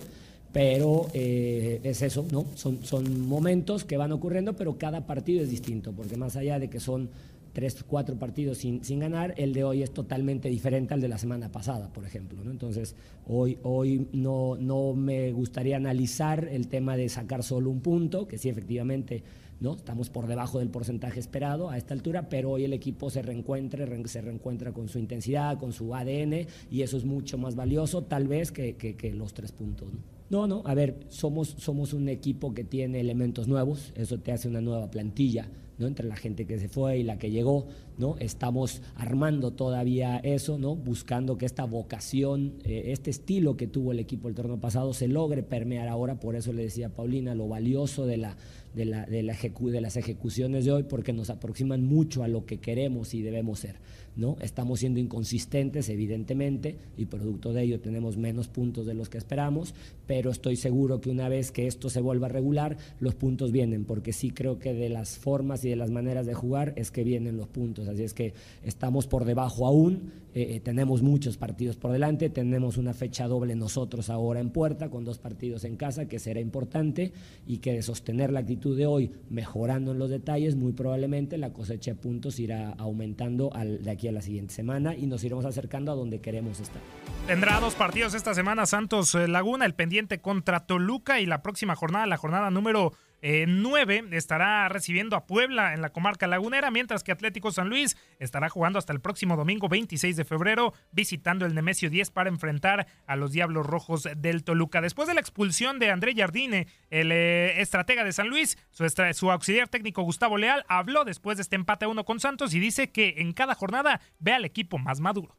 Pero 0.52 1.08
eh, 1.14 1.82
es 1.84 2.02
eso, 2.02 2.26
¿no? 2.32 2.46
Son, 2.56 2.86
son 2.86 3.28
momentos 3.28 3.84
que 3.84 3.98
van 3.98 4.14
ocurriendo, 4.14 4.54
pero 4.54 4.78
cada 4.78 5.06
partido 5.06 5.44
es 5.44 5.50
distinto, 5.50 5.92
porque 5.92 6.16
más 6.16 6.38
allá 6.38 6.60
de 6.60 6.70
que 6.70 6.80
son 6.80 7.10
tres, 7.56 7.84
cuatro 7.88 8.20
partidos 8.20 8.58
sin, 8.60 8.84
sin, 8.84 9.00
ganar, 9.00 9.34
el 9.38 9.54
de 9.54 9.64
hoy 9.64 9.82
es 9.82 9.92
totalmente 9.92 10.50
diferente 10.50 10.94
al 10.94 11.00
de 11.00 11.08
la 11.08 11.18
semana 11.18 11.50
pasada, 11.52 11.92
por 11.92 12.06
ejemplo. 12.06 12.44
¿no? 12.44 12.52
Entonces, 12.52 12.96
hoy, 13.26 13.58
hoy 13.64 14.08
no, 14.12 14.58
no 14.58 14.94
me 14.94 15.32
gustaría 15.32 15.78
analizar 15.78 16.50
el 16.52 16.68
tema 16.68 16.98
de 16.98 17.08
sacar 17.08 17.44
solo 17.44 17.70
un 17.70 17.80
punto, 17.80 18.28
que 18.28 18.38
sí, 18.38 18.50
efectivamente, 18.50 19.24
¿no? 19.62 19.76
estamos 19.76 20.10
por 20.10 20.28
debajo 20.28 20.60
del 20.60 20.70
porcentaje 20.70 21.18
esperado 21.22 21.70
a 21.70 21.78
esta 21.78 21.94
altura, 21.94 22.28
pero 22.28 22.52
hoy 22.52 22.66
el 22.66 22.74
equipo 22.74 23.10
se 23.10 23.22
reencuentra, 23.22 23.88
se 24.06 24.22
reencuentra 24.22 24.74
con 24.74 24.90
su 24.90 25.00
intensidad, 25.00 25.58
con 25.58 25.72
su 25.72 25.96
ADN, 25.96 26.48
y 26.70 26.82
eso 26.82 26.98
es 26.98 27.06
mucho 27.06 27.38
más 27.38 27.56
valioso, 27.56 28.04
tal 28.04 28.28
vez, 28.28 28.52
que, 28.52 28.76
que, 28.76 28.98
que 28.98 29.14
los 29.14 29.34
tres 29.34 29.54
puntos. 29.54 29.94
¿no? 29.94 30.00
No, 30.30 30.48
no, 30.48 30.62
a 30.66 30.74
ver, 30.74 31.06
somos, 31.08 31.56
somos 31.58 31.94
un 31.94 32.10
equipo 32.10 32.54
que 32.54 32.66
tiene 32.66 33.00
elementos 33.00 33.48
nuevos, 33.48 33.94
eso 33.96 34.20
te 34.20 34.34
hace 34.34 34.50
una 34.50 34.60
nueva 34.60 34.92
plantilla, 34.92 35.48
¿no? 35.78 35.88
Entre 35.88 36.08
la 36.08 36.16
gente 36.16 36.46
que 36.46 36.60
se 36.60 36.70
fue 36.70 37.00
y 37.00 37.04
la 37.04 37.18
que 37.18 37.32
llegó, 37.32 37.68
¿no? 37.98 38.16
Estamos 38.20 38.82
armando 38.96 39.52
todavía 39.52 40.18
eso, 40.18 40.58
¿no? 40.58 40.76
Buscando 40.76 41.38
que 41.38 41.46
esta 41.46 41.66
vocación, 41.66 42.56
eh, 42.64 42.86
este 42.88 43.10
estilo 43.10 43.58
que 43.58 43.68
tuvo 43.68 43.92
el 43.92 44.00
equipo 44.00 44.28
el 44.28 44.36
torneo 44.36 44.60
pasado 44.60 44.94
se 44.94 45.08
logre 45.08 45.44
permear 45.44 45.88
ahora, 45.88 46.20
por 46.20 46.36
eso 46.36 46.54
le 46.54 46.64
decía 46.64 46.88
a 46.88 46.90
Paulina, 46.90 47.36
lo 47.36 47.48
valioso 47.48 48.06
de 48.06 48.18
la, 48.18 48.38
de, 48.74 48.86
la, 48.86 49.06
de, 49.06 49.24
la 49.24 49.34
ejecu 49.34 49.70
de 49.70 49.82
las 49.82 49.98
ejecuciones 49.98 50.66
de 50.66 50.72
hoy, 50.72 50.84
porque 50.84 51.14
nos 51.14 51.30
aproximan 51.30 51.84
mucho 51.84 52.24
a 52.24 52.28
lo 52.28 52.46
que 52.46 52.58
queremos 52.58 53.14
y 53.14 53.22
debemos 53.22 53.60
ser. 53.60 53.76
¿No? 54.16 54.38
Estamos 54.42 54.80
siendo 54.80 55.00
inconsistentes, 55.00 55.90
evidentemente, 55.90 56.78
y 56.98 57.06
producto 57.06 57.54
de 57.54 57.64
ello 57.64 57.80
tenemos 57.80 58.18
menos 58.18 58.48
puntos 58.48 58.86
de 58.86 58.94
los 58.94 59.10
que 59.10 59.18
esperamos, 59.18 59.74
pero 60.08 60.32
estoy 60.32 60.56
seguro 60.56 61.02
que 61.02 61.10
una 61.10 61.30
vez 61.30 61.52
que 61.52 61.68
esto 61.68 61.90
se 61.90 62.02
vuelva 62.02 62.28
regular, 62.28 62.78
los 63.00 63.16
puntos 63.16 63.52
vienen, 63.52 63.86
porque 63.86 64.14
sí 64.14 64.32
creo 64.32 64.60
que 64.60 64.74
de 64.74 64.90
las 64.90 65.18
formas 65.18 65.64
y 65.66 65.70
de 65.70 65.76
las 65.76 65.92
maneras 65.92 66.26
de 66.26 66.34
jugar 66.34 66.74
es 66.76 66.92
que 66.92 67.04
vienen 67.04 67.38
los 67.38 67.48
puntos. 67.48 67.88
Así 67.88 68.04
es 68.04 68.14
que 68.14 68.34
estamos 68.64 69.08
por 69.08 69.26
debajo 69.26 69.66
aún, 69.66 70.12
eh, 70.34 70.60
tenemos 70.62 71.02
muchos 71.02 71.38
partidos 71.38 71.78
por 71.78 71.92
delante, 71.92 72.30
tenemos 72.30 72.78
una 72.78 72.94
fecha 72.94 73.28
doble 73.28 73.56
nosotros 73.56 74.10
ahora 74.10 74.42
en 74.42 74.50
puerta, 74.50 74.90
con 74.90 75.06
dos 75.06 75.18
partidos 75.18 75.64
en 75.64 75.78
casa, 75.78 76.08
que 76.08 76.20
será 76.20 76.42
importante, 76.42 77.14
y 77.48 77.60
que 77.60 77.72
de 77.72 77.82
sostener 77.82 78.32
la 78.32 78.42
actitud 78.42 78.78
de 78.78 78.86
hoy, 78.86 79.12
mejorando 79.30 79.94
en 79.94 80.00
los 80.00 80.10
detalles, 80.10 80.56
muy 80.56 80.74
probablemente 80.74 81.38
la 81.38 81.54
cosecha 81.54 81.92
de 81.92 81.98
puntos 81.98 82.40
irá 82.40 82.72
aumentando 82.72 83.54
al, 83.54 83.84
de 83.84 83.92
aquí 83.92 84.05
a 84.08 84.12
la 84.12 84.22
siguiente 84.22 84.54
semana 84.54 84.96
y 84.96 85.08
nos 85.08 85.24
iremos 85.24 85.46
acercando 85.46 85.92
a 85.92 85.96
donde 85.96 86.22
queremos 86.22 86.60
estar. 86.60 86.82
Tendrá 87.28 87.60
dos 87.60 87.76
partidos 87.76 88.14
esta 88.14 88.34
semana 88.34 88.66
Santos 88.66 89.14
Laguna, 89.16 89.66
el 89.66 89.74
pendiente 89.74 90.20
contra 90.20 90.66
Toluca 90.66 91.20
y 91.20 91.26
la 91.26 91.42
próxima 91.42 91.76
jornada, 91.76 92.06
la 92.06 92.18
jornada 92.18 92.50
número 92.52 92.94
eh, 93.28 93.48
9, 93.48 94.10
estará 94.12 94.70
recibiendo 94.70 95.16
a 95.16 95.26
Puebla 95.26 95.74
en 95.74 95.82
la 95.82 95.90
comarca 95.90 96.28
lagunera, 96.28 96.70
mientras 96.70 97.04
que 97.04 97.12
Atlético 97.12 97.52
San 97.52 97.70
Luis 97.70 97.98
estará 98.20 98.50
jugando 98.50 98.78
hasta 98.78 98.94
el 98.94 99.02
próximo 99.02 99.36
domingo 99.36 99.68
26 99.68 100.16
de 100.16 100.26
febrero, 100.26 100.74
visitando 100.92 101.48
el 101.48 101.56
Nemesio 101.56 101.90
10 101.90 102.12
para 102.12 102.30
enfrentar 102.30 102.86
a 103.08 103.16
los 103.16 103.32
Diablos 103.32 103.66
Rojos 103.66 104.08
del 104.16 104.44
Toluca. 104.44 104.80
Después 104.80 105.08
de 105.08 105.16
la 105.16 105.22
expulsión 105.22 105.80
de 105.80 105.90
André 105.90 106.14
Jardine, 106.16 106.68
el 106.92 107.12
eh, 107.12 107.62
estratega 107.62 108.04
de 108.04 108.12
San 108.12 108.30
Luis, 108.30 108.60
su, 108.70 108.88
su 109.14 109.32
auxiliar 109.32 109.70
técnico 109.70 110.04
Gustavo 110.04 110.38
Leal 110.38 110.64
habló 110.68 111.04
después 111.04 111.38
de 111.38 111.42
este 111.42 111.56
empate 111.56 111.86
a 111.86 111.88
uno 111.88 112.06
con 112.06 112.20
Santos 112.20 112.54
y 112.54 112.60
dice 112.60 112.92
que 112.92 113.16
en 113.18 113.34
cada 113.34 113.56
jornada 113.56 114.02
ve 114.20 114.34
al 114.34 114.46
equipo 114.46 114.78
más 114.78 115.00
maduro. 115.00 115.36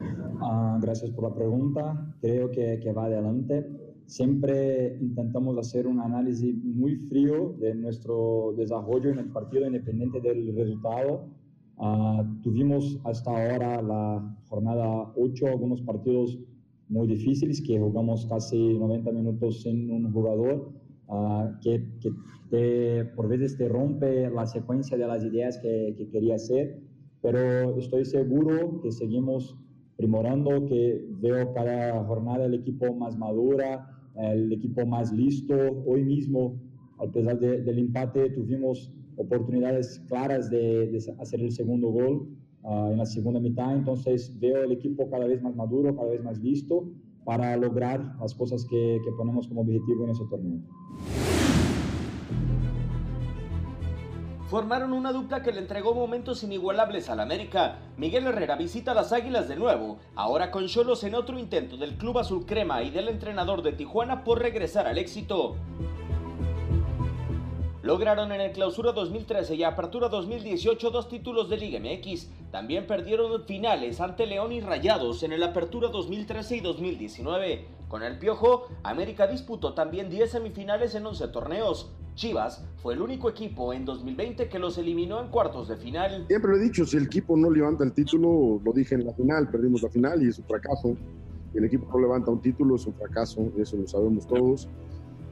Uh, 0.00 0.80
gracias 0.80 1.10
por 1.10 1.24
la 1.24 1.34
pregunta. 1.34 2.14
Creo 2.22 2.50
que 2.50 2.92
va 2.96 3.04
adelante. 3.04 3.87
Siempre 4.08 4.96
intentamos 5.02 5.58
hacer 5.58 5.86
un 5.86 6.00
análisis 6.00 6.56
muy 6.64 6.96
frío 6.96 7.54
de 7.60 7.74
nuestro 7.74 8.54
desarrollo 8.56 9.10
en 9.10 9.18
el 9.18 9.26
partido, 9.26 9.66
independiente 9.66 10.18
del 10.22 10.56
resultado. 10.56 11.26
Uh, 11.76 12.40
tuvimos 12.42 12.98
hasta 13.04 13.30
ahora 13.30 13.82
la 13.82 14.34
jornada 14.48 15.12
8, 15.14 15.48
algunos 15.48 15.82
partidos 15.82 16.38
muy 16.88 17.06
difíciles, 17.06 17.60
que 17.60 17.78
jugamos 17.78 18.24
casi 18.24 18.78
90 18.78 19.12
minutos 19.12 19.60
sin 19.60 19.90
un 19.90 20.10
jugador, 20.10 20.72
uh, 21.08 21.60
que, 21.60 21.86
que 22.00 22.10
te, 22.48 23.04
por 23.14 23.28
veces 23.28 23.58
te 23.58 23.68
rompe 23.68 24.30
la 24.30 24.46
secuencia 24.46 24.96
de 24.96 25.06
las 25.06 25.22
ideas 25.22 25.58
que, 25.58 25.94
que 25.98 26.08
quería 26.08 26.36
hacer, 26.36 26.80
pero 27.20 27.76
estoy 27.76 28.06
seguro 28.06 28.80
que 28.80 28.90
seguimos 28.90 29.54
primorando, 29.98 30.64
que 30.64 31.04
veo 31.20 31.52
cada 31.52 32.02
jornada 32.04 32.46
el 32.46 32.54
equipo 32.54 32.94
más 32.94 33.18
madura, 33.18 33.96
el 34.18 34.52
equipo 34.52 34.84
más 34.86 35.12
listo. 35.12 35.54
Hoy 35.86 36.04
mismo, 36.04 36.60
a 36.98 37.06
pesar 37.06 37.38
de, 37.38 37.62
del 37.62 37.78
empate, 37.78 38.30
tuvimos 38.30 38.92
oportunidades 39.16 40.02
claras 40.08 40.50
de, 40.50 40.88
de 40.88 40.98
hacer 41.18 41.40
el 41.40 41.50
segundo 41.52 41.88
gol 41.88 42.28
uh, 42.62 42.90
en 42.90 42.98
la 42.98 43.06
segunda 43.06 43.40
mitad, 43.40 43.74
entonces 43.74 44.32
veo 44.38 44.62
el 44.62 44.72
equipo 44.72 45.10
cada 45.10 45.26
vez 45.26 45.42
más 45.42 45.56
maduro, 45.56 45.94
cada 45.96 46.10
vez 46.10 46.22
más 46.22 46.40
listo 46.40 46.90
para 47.24 47.56
lograr 47.56 48.16
las 48.20 48.34
cosas 48.34 48.64
que, 48.64 48.98
que 49.04 49.12
ponemos 49.16 49.48
como 49.48 49.62
objetivo 49.62 50.04
en 50.04 50.10
ese 50.10 50.24
torneo. 50.30 50.60
Formaron 54.48 54.94
una 54.94 55.12
dupla 55.12 55.42
que 55.42 55.52
le 55.52 55.60
entregó 55.60 55.94
momentos 55.94 56.42
inigualables 56.42 57.10
al 57.10 57.20
América. 57.20 57.80
Miguel 57.98 58.26
Herrera 58.26 58.56
visita 58.56 58.92
a 58.92 58.94
las 58.94 59.12
Águilas 59.12 59.46
de 59.46 59.56
nuevo, 59.56 59.98
ahora 60.14 60.50
con 60.50 60.66
Cholos 60.66 61.04
en 61.04 61.14
otro 61.14 61.38
intento 61.38 61.76
del 61.76 61.98
Club 61.98 62.18
Azul 62.18 62.46
Crema 62.46 62.82
y 62.82 62.90
del 62.90 63.08
entrenador 63.08 63.62
de 63.62 63.72
Tijuana 63.72 64.24
por 64.24 64.40
regresar 64.40 64.86
al 64.86 64.96
éxito. 64.96 65.56
Lograron 67.82 68.32
en 68.32 68.40
el 68.40 68.52
Clausura 68.52 68.92
2013 68.92 69.54
y 69.54 69.64
Apertura 69.64 70.08
2018 70.08 70.90
dos 70.90 71.08
títulos 71.08 71.48
de 71.50 71.58
Liga 71.58 71.78
MX. 71.78 72.28
También 72.50 72.86
perdieron 72.86 73.44
finales 73.44 74.00
ante 74.00 74.26
León 74.26 74.52
y 74.52 74.60
Rayados 74.60 75.22
en 75.22 75.32
el 75.32 75.42
Apertura 75.42 75.88
2013 75.88 76.56
y 76.56 76.60
2019. 76.60 77.77
Con 77.88 78.02
el 78.02 78.18
Piojo, 78.18 78.68
América 78.82 79.26
disputó 79.26 79.72
también 79.72 80.10
10 80.10 80.30
semifinales 80.30 80.94
en 80.94 81.06
11 81.06 81.28
torneos. 81.28 81.90
Chivas 82.14 82.64
fue 82.82 82.94
el 82.94 83.00
único 83.00 83.30
equipo 83.30 83.72
en 83.72 83.84
2020 83.84 84.48
que 84.48 84.58
los 84.58 84.76
eliminó 84.76 85.20
en 85.22 85.28
cuartos 85.28 85.68
de 85.68 85.76
final. 85.76 86.26
Siempre 86.26 86.50
lo 86.50 86.56
he 86.58 86.60
dicho, 86.60 86.84
si 86.84 86.96
el 86.96 87.04
equipo 87.04 87.36
no 87.36 87.48
levanta 87.48 87.84
el 87.84 87.92
título, 87.92 88.60
lo 88.62 88.72
dije 88.72 88.96
en 88.96 89.06
la 89.06 89.14
final, 89.14 89.48
perdimos 89.48 89.82
la 89.82 89.88
final 89.88 90.22
y 90.22 90.28
es 90.28 90.38
un 90.38 90.44
fracaso. 90.44 90.96
Si 91.52 91.58
el 91.58 91.64
equipo 91.64 91.86
no 91.90 92.00
levanta 92.00 92.30
un 92.30 92.42
título, 92.42 92.76
es 92.76 92.86
un 92.86 92.94
fracaso, 92.94 93.50
eso 93.56 93.76
lo 93.76 93.86
sabemos 93.86 94.26
todos. 94.26 94.68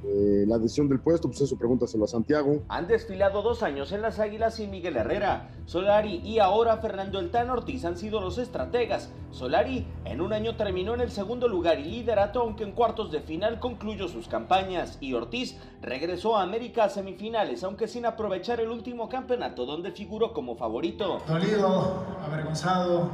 Eh, 0.05 0.45
la 0.47 0.59
decisión 0.59 0.89
del 0.89 1.01
puesto, 1.01 1.29
pues 1.29 1.41
eso 1.41 1.57
pregúntaselo 1.57 2.05
a 2.05 2.09
Santiago. 2.09 2.63
Han 2.69 2.87
desfilado 2.87 3.43
dos 3.43 3.63
años 3.63 3.93
en 3.93 4.03
las 4.03 4.19
Águilas 4.19 4.61
y 4.61 4.67
Miguel 4.67 4.97
Herrera. 4.97 5.51
Solari 5.65 6.21
y 6.25 6.39
ahora 6.39 6.77
Fernando 6.79 7.19
El 7.19 7.31
Tan 7.31 7.51
Ortiz 7.51 7.85
han 7.85 7.97
sido 7.97 8.21
los 8.21 8.39
estrategas. 8.39 9.11
Solari 9.31 9.87
en 10.05 10.21
un 10.21 10.33
año 10.33 10.57
terminó 10.57 10.95
en 10.95 11.01
el 11.01 11.11
segundo 11.11 11.49
lugar 11.49 11.81
y 11.81 11.85
liderato, 11.85 12.41
aunque 12.41 12.65
en 12.65 12.73
cuartos 12.73 13.11
de 13.11 13.21
final 13.21 13.59
concluyó 13.59 14.09
sus 14.09 14.29
campañas. 14.29 14.99
Y 15.01 15.15
Ortiz 15.15 15.59
regresó 15.83 16.37
a 16.37 16.43
América 16.43 16.85
a 16.85 16.89
semifinales, 16.89 17.65
aunque 17.65 17.89
sin 17.89 18.07
aprovechar 18.07 18.61
el 18.61 18.69
último 18.69 19.09
campeonato 19.09 19.67
donde 19.67 19.91
figuró 19.91 20.33
como 20.33 20.57
favorito. 20.57 21.21
Dolido, 21.27 22.05
avergonzado, 22.25 23.11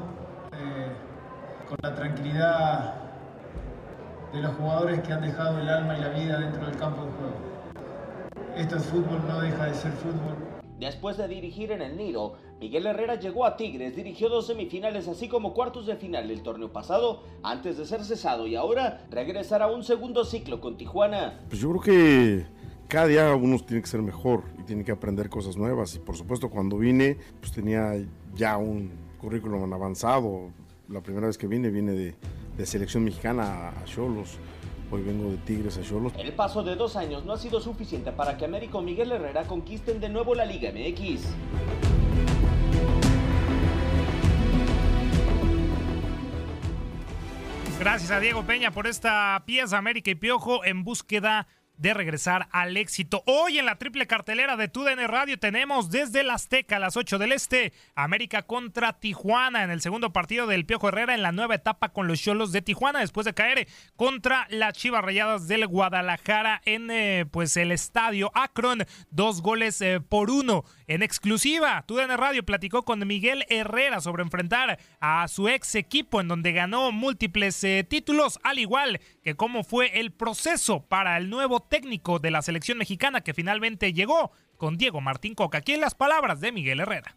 eh, 0.53 0.93
con 1.69 1.79
la 1.83 1.95
tranquilidad 1.95 3.02
de 4.33 4.41
los 4.41 4.55
jugadores 4.57 5.01
que 5.01 5.13
han 5.13 5.21
dejado 5.21 5.61
el 5.61 5.69
alma 5.69 5.97
y 5.97 6.01
la 6.01 6.09
vida 6.09 6.41
dentro 6.41 6.67
del 6.67 6.77
campo 6.77 7.05
de 7.05 7.13
juego. 7.13 7.53
Esto 8.57 8.77
es 8.77 8.85
fútbol, 8.85 9.21
no 9.29 9.41
deja 9.41 9.67
de 9.67 9.75
ser 9.75 9.93
fútbol. 9.93 10.37
Después 10.79 11.17
de 11.17 11.29
dirigir 11.29 11.71
en 11.71 11.81
el 11.81 11.97
Nido, 11.97 12.37
Miguel 12.59 12.87
Herrera 12.87 13.15
llegó 13.15 13.45
a 13.45 13.57
Tigres, 13.57 13.95
dirigió 13.95 14.29
dos 14.29 14.49
semifinales 14.49 15.07
así 15.07 15.29
como 15.29 15.55
cuartos 15.55 15.87
de 15.87 15.97
final 15.97 16.31
el 16.31 16.43
torneo 16.43 16.73
pasado, 16.73 17.23
antes 17.43 17.77
de 17.79 17.87
ser 17.87 18.05
cesado 18.05 18.47
y 18.47 18.57
ahora 18.57 19.05
regresará 19.11 19.67
a 19.67 19.73
un 19.73 19.85
segundo 19.85 20.25
ciclo 20.25 20.61
con 20.61 20.77
Tijuana. 20.77 21.41
Pues 21.49 21.61
yo 21.61 21.71
creo 21.71 21.83
que 21.83 22.47
cada 22.89 23.07
día 23.07 23.35
uno 23.35 23.59
tiene 23.59 23.83
que 23.83 23.89
ser 23.89 24.03
mejor 24.03 24.43
y 24.59 24.65
tiene 24.65 24.85
que 24.85 24.93
aprender 24.93 25.29
cosas 25.29 25.57
nuevas 25.57 25.95
y 25.95 25.99
por 25.99 26.17
supuesto 26.17 26.51
cuando 26.51 26.79
vine 26.79 27.17
pues 27.39 27.53
tenía 27.53 27.93
ya 28.35 28.57
un 28.57 28.91
currículum 29.21 29.73
avanzado. 29.73 30.51
La 30.89 31.01
primera 31.01 31.29
vez 31.29 31.39
que 31.39 31.47
vine 31.47 31.71
vine 31.71 31.93
de, 31.93 32.17
de 32.57 32.67
selección 32.67 33.05
mexicana 33.05 33.71
a 33.71 33.85
Cholos. 33.85 34.39
Hoy 34.91 35.03
vengo 35.03 35.31
de 35.31 35.39
Tigres 35.39 35.79
a 35.79 35.83
Cholos. 35.83 36.13
El 36.19 36.33
paso 36.35 36.63
de 36.63 36.77
dos 36.77 36.97
años 36.97 37.25
no 37.25 37.33
ha 37.33 37.39
sido 37.39 37.61
suficiente 37.61 38.13
para 38.13 38.37
que 38.37 38.45
Américo 38.45 38.83
y 38.83 38.85
Miguel 38.85 39.13
Herrera 39.13 39.45
conquisten 39.45 40.01
de 40.01 40.09
nuevo 40.09 40.35
la 40.35 40.45
Liga 40.45 40.71
MX. 40.71 41.23
Gracias 47.79 48.13
a 48.13 48.21
Diego 48.21 48.45
Peña 48.45 48.71
por 48.71 48.87
esta 48.87 49.43
pieza 49.45 49.77
América 49.77 50.11
y 50.11 50.15
Piojo 50.15 50.65
en 50.65 50.85
búsqueda 50.85 51.49
de 51.83 51.95
regresar 51.95 52.49
al 52.53 52.77
éxito. 52.77 53.25
Hoy 53.27 53.59
en 53.59 53.67
la 53.67 53.77
triple 53.77 54.07
cartelera 54.07 54.57
de 54.57 54.69
TUDN 54.69 55.09
Radio 55.09 55.37
tenemos 55.37 55.91
desde 55.91 56.21
el 56.21 56.31
Azteca 56.31 56.77
a 56.77 56.79
las 56.79 56.97
8 56.97 57.19
del 57.19 57.33
Este, 57.33 57.73
América 57.97 58.43
contra 58.43 59.01
Tijuana 59.01 59.65
en 59.65 59.71
el 59.73 59.81
segundo 59.81 60.13
partido 60.13 60.47
del 60.47 60.65
Piojo 60.65 60.89
Herrera 60.89 61.13
en 61.13 61.23
la 61.23 61.33
nueva 61.33 61.57
etapa 61.57 61.89
con 61.89 62.07
los 62.07 62.21
Cholos 62.21 62.53
de 62.53 62.63
Tijuana 62.63 63.01
después 63.01 63.25
de 63.25 63.35
caer 63.35 63.67
contra 63.97 64.47
las 64.49 64.75
Chivas 64.75 65.03
Rayadas 65.03 65.49
del 65.49 65.67
Guadalajara 65.67 66.63
en 66.67 66.89
eh, 66.89 67.27
pues 67.29 67.57
el 67.57 67.73
estadio 67.73 68.31
Akron, 68.33 68.85
dos 69.11 69.43
goles 69.43 69.81
eh, 69.81 70.01
por 70.01 70.31
uno. 70.31 70.65
En 70.87 71.03
exclusiva, 71.03 71.83
TUDN 71.89 72.17
Radio 72.17 72.45
platicó 72.45 72.85
con 72.85 73.05
Miguel 73.09 73.45
Herrera 73.49 74.01
sobre 74.01 74.23
enfrentar 74.23 74.79
a 75.01 75.27
su 75.27 75.49
ex 75.49 75.75
equipo 75.75 76.21
en 76.21 76.29
donde 76.29 76.53
ganó 76.53 76.93
múltiples 76.93 77.65
eh, 77.65 77.85
títulos, 77.89 78.39
al 78.45 78.61
igual 78.61 79.01
que 79.25 79.35
cómo 79.35 79.65
fue 79.65 79.99
el 79.99 80.13
proceso 80.13 80.87
para 80.87 81.17
el 81.17 81.29
nuevo 81.29 81.61
técnico 81.73 82.19
de 82.19 82.31
la 82.31 82.43
selección 82.43 82.77
mexicana 82.77 83.23
que 83.23 83.33
finalmente 83.33 83.95
llegó 83.95 84.31
con 84.59 84.77
Diego 84.77 85.01
Martín 85.01 85.35
Coca. 85.35 85.57
Aquí 85.57 85.73
en 85.73 85.81
las 85.81 85.95
palabras 85.95 86.39
de 86.39 86.53
Miguel 86.53 86.81
Herrera. 86.81 87.17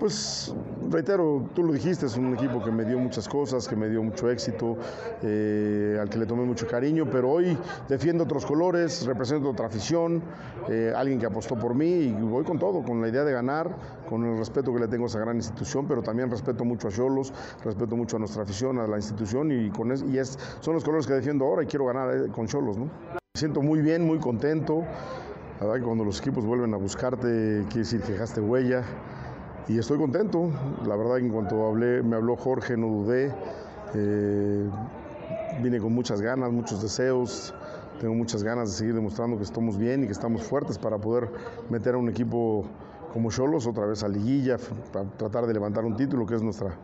Pues 0.00 0.52
reitero, 0.90 1.48
tú 1.54 1.62
lo 1.62 1.72
dijiste, 1.72 2.06
es 2.06 2.16
un 2.16 2.34
equipo 2.34 2.60
que 2.60 2.72
me 2.72 2.84
dio 2.84 2.98
muchas 2.98 3.28
cosas, 3.28 3.68
que 3.68 3.76
me 3.76 3.88
dio 3.88 4.02
mucho 4.02 4.28
éxito, 4.30 4.76
eh, 5.22 5.96
al 6.00 6.10
que 6.10 6.18
le 6.18 6.26
tomé 6.26 6.44
mucho 6.44 6.66
cariño, 6.66 7.08
pero 7.08 7.30
hoy 7.30 7.56
defiendo 7.88 8.24
otros 8.24 8.44
colores, 8.44 9.06
represento 9.06 9.48
otra 9.50 9.66
afición, 9.66 10.24
eh, 10.68 10.92
alguien 10.96 11.20
que 11.20 11.26
apostó 11.26 11.56
por 11.56 11.76
mí 11.76 11.86
y 11.86 12.12
voy 12.12 12.42
con 12.42 12.58
todo, 12.58 12.82
con 12.82 13.00
la 13.00 13.08
idea 13.08 13.22
de 13.22 13.32
ganar, 13.32 13.76
con 14.08 14.24
el 14.24 14.38
respeto 14.38 14.74
que 14.74 14.80
le 14.80 14.88
tengo 14.88 15.04
a 15.04 15.06
esa 15.06 15.20
gran 15.20 15.36
institución, 15.36 15.86
pero 15.86 16.02
también 16.02 16.28
respeto 16.32 16.64
mucho 16.64 16.88
a 16.88 16.90
Cholos, 16.90 17.32
respeto 17.64 17.94
mucho 17.94 18.16
a 18.16 18.18
nuestra 18.18 18.42
afición, 18.42 18.80
a 18.80 18.88
la 18.88 18.96
institución 18.96 19.52
y, 19.52 19.70
con 19.70 19.92
es, 19.92 20.02
y 20.02 20.18
son 20.60 20.74
los 20.74 20.82
colores 20.82 21.06
que 21.06 21.12
defiendo 21.12 21.44
ahora 21.44 21.62
y 21.62 21.66
quiero 21.66 21.86
ganar 21.86 22.12
eh, 22.12 22.28
con 22.32 22.48
Cholos. 22.48 22.76
¿no? 22.76 23.17
Siento 23.38 23.62
muy 23.62 23.80
bien, 23.80 24.04
muy 24.04 24.18
contento. 24.18 24.82
La 25.60 25.66
verdad 25.66 25.78
que 25.78 25.86
cuando 25.86 26.04
los 26.04 26.18
equipos 26.18 26.44
vuelven 26.44 26.74
a 26.74 26.76
buscarte, 26.76 27.62
quiere 27.68 27.82
decir 27.82 28.00
que 28.00 28.14
dejaste 28.14 28.40
huella 28.40 28.82
y 29.68 29.78
estoy 29.78 29.96
contento. 29.96 30.50
La 30.84 30.96
verdad, 30.96 31.18
en 31.18 31.30
cuanto 31.30 31.68
hablé, 31.68 32.02
me 32.02 32.16
habló 32.16 32.34
Jorge, 32.34 32.76
no 32.76 32.88
dudé. 32.88 33.32
Eh, 33.94 34.68
vine 35.62 35.78
con 35.78 35.92
muchas 35.92 36.20
ganas, 36.20 36.50
muchos 36.50 36.82
deseos. 36.82 37.54
Tengo 38.00 38.12
muchas 38.12 38.42
ganas 38.42 38.70
de 38.70 38.76
seguir 38.76 38.96
demostrando 38.96 39.36
que 39.36 39.44
estamos 39.44 39.78
bien 39.78 40.02
y 40.02 40.06
que 40.06 40.12
estamos 40.14 40.42
fuertes 40.42 40.76
para 40.76 40.98
poder 40.98 41.30
meter 41.70 41.94
a 41.94 41.98
un 41.98 42.08
equipo 42.08 42.64
como 43.12 43.30
Cholos 43.30 43.68
otra 43.68 43.86
vez 43.86 44.02
a 44.02 44.08
liguilla, 44.08 44.56
para 44.92 45.08
tratar 45.10 45.46
de 45.46 45.54
levantar 45.54 45.84
un 45.84 45.94
título 45.94 46.26
que 46.26 46.34
es 46.34 46.42
nuestra, 46.42 46.74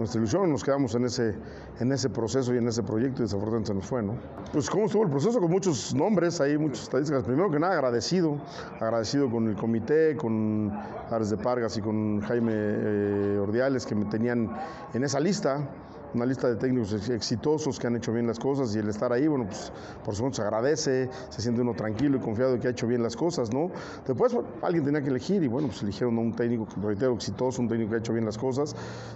nuestra 0.00 0.18
ilusión. 0.18 0.50
Nos 0.50 0.64
quedamos 0.64 0.94
en 0.94 1.04
ese, 1.04 1.34
en 1.78 1.92
ese 1.92 2.10
proceso 2.10 2.52
y 2.54 2.58
en 2.58 2.66
ese 2.66 2.82
proyecto 2.82 3.22
y 3.22 3.24
desafortunadamente 3.24 3.68
se 3.68 3.74
nos 3.74 3.86
fue, 3.86 4.02
¿no? 4.02 4.14
Pues 4.52 4.68
cómo 4.68 4.86
estuvo 4.86 5.04
el 5.04 5.10
proceso 5.10 5.40
con 5.40 5.50
muchos 5.50 5.94
nombres, 5.94 6.40
hay 6.40 6.58
muchas 6.58 6.82
estadísticas. 6.84 7.22
Primero 7.22 7.50
que 7.50 7.60
nada, 7.60 7.74
agradecido, 7.74 8.38
agradecido 8.80 9.30
con 9.30 9.48
el 9.48 9.56
comité, 9.56 10.16
con 10.16 10.72
Ares 11.10 11.30
de 11.30 11.36
Pargas 11.36 11.76
y 11.76 11.82
con 11.82 12.20
Jaime 12.20 12.52
eh, 12.54 13.38
Ordiales 13.40 13.86
que 13.86 13.94
me 13.94 14.06
tenían 14.06 14.50
en 14.92 15.04
esa 15.04 15.20
lista 15.20 15.68
una 16.14 16.26
lista 16.26 16.48
de 16.48 16.56
técnicos 16.56 17.08
exitosos 17.08 17.78
que 17.78 17.86
han 17.86 17.96
hecho 17.96 18.12
bien 18.12 18.26
las 18.26 18.38
cosas 18.38 18.74
y 18.74 18.78
el 18.78 18.88
estar 18.88 19.12
ahí, 19.12 19.28
bueno, 19.28 19.46
pues 19.46 19.72
por 20.04 20.14
supuesto 20.14 20.36
se 20.36 20.42
agradece, 20.42 21.08
se 21.28 21.42
siente 21.42 21.60
uno 21.60 21.74
tranquilo 21.74 22.16
y 22.16 22.20
confiado 22.20 22.52
de 22.52 22.60
que 22.60 22.68
ha 22.68 22.70
hecho 22.70 22.86
bien 22.86 23.02
las 23.02 23.16
cosas, 23.16 23.52
¿no? 23.52 23.70
Después 24.06 24.32
bueno, 24.32 24.48
alguien 24.62 24.84
tenía 24.84 25.02
que 25.02 25.10
elegir 25.10 25.42
y 25.42 25.48
bueno, 25.48 25.68
pues 25.68 25.82
eligieron 25.82 26.16
a 26.18 26.20
un 26.20 26.32
técnico, 26.34 26.66
reitero, 26.82 27.14
exitoso, 27.14 27.62
un 27.62 27.68
técnico 27.68 27.90
que 27.90 27.96
ha 27.96 27.98
hecho 27.98 28.12
bien 28.12 28.24
las 28.24 28.38
cosas 28.38 28.74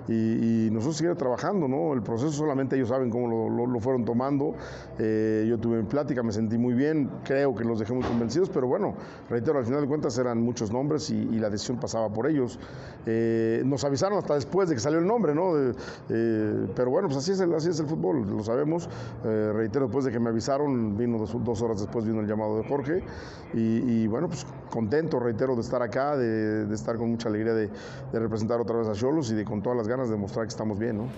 y, 0.09 0.55
nosotros 0.75 0.97
seguimos 0.97 1.19
trabajando, 1.19 1.69
¿no? 1.69 1.93
El 1.93 2.03
proceso 2.03 2.33
solamente 2.33 2.77
ellos 2.77 2.89
saben 2.89 3.11
cómo 3.11 3.49
lo, 3.51 3.81
fueron 3.81 4.05
tomando. 4.05 4.55
Eh, 4.99 5.47
yo 5.49 5.59
tuve 5.59 5.79
mi 5.79 5.85
plática, 5.85 6.23
me 6.23 6.33
sentí 6.33 6.59
muy 6.59 6.75
bien, 6.75 7.11
creo 7.25 7.55
que 7.55 7.65
los 7.65 7.79
dejé 7.79 7.93
muy 7.93 8.03
convencidos, 8.03 8.49
pero 8.49 8.67
bueno, 8.67 8.95
reitero, 9.29 9.59
al 9.59 9.65
final 9.65 9.83
de 9.83 9.89
cuentas 9.89 10.17
eran 10.19 10.41
muchos 10.41 10.73
nombres 10.73 11.11
y, 11.11 11.25
la 11.35 11.51
decisión 11.51 11.79
pasaba 11.79 12.09
por 12.09 12.27
ellos. 12.27 12.59
Eh, 13.07 13.63
nos 13.65 13.85
avisaron 13.85 14.19
hasta 14.19 14.35
después 14.35 14.69
de 14.69 14.77
que 14.77 14.81
salió 14.81 14.99
el 14.99 15.07
nombre, 15.07 15.35
¿no? 15.35 15.53
Eh, 16.09 16.67
bueno, 16.91 17.09
pues 17.09 17.19
así 17.19 17.33
es 17.33 17.41
el, 17.81 17.87
fútbol, 17.87 18.27
lo 18.29 18.43
sabemos. 18.43 18.89
Eh, 19.25 19.53
reitero, 19.55 19.87
después 19.87 20.05
de 20.05 20.13
que 20.13 20.19
me 20.19 20.31
avisaron, 20.31 20.97
vino 20.97 21.19
dos, 21.19 21.63
horas 21.63 21.81
después 21.81 22.05
vino 22.05 22.21
el 22.21 22.27
llamado 22.27 22.59
de 22.59 22.69
Jorge. 22.69 23.03
Y, 23.53 24.07
bueno, 24.09 24.29
pues 24.29 24.47
contento, 24.69 25.21
reitero, 25.21 25.55
de 25.55 25.61
estar 25.61 25.81
acá, 25.81 26.17
de, 26.17 26.73
estar 26.75 26.97
con 26.97 27.11
mucha 27.11 27.29
alegría 27.29 27.55
de, 27.55 27.71
representar 28.13 28.61
otra 28.61 28.77
vez 28.77 28.89
a 28.89 28.93
Cholos 28.93 29.31
y 29.31 29.35
de 29.35 29.45
con 29.45 29.63
todas 29.63 29.77
las 29.77 29.87
ganas 29.87 30.11
de 30.11 30.17
mostrar 30.17 30.47
que 30.47 30.51
estamos 30.51 30.79
bien. 30.79 31.09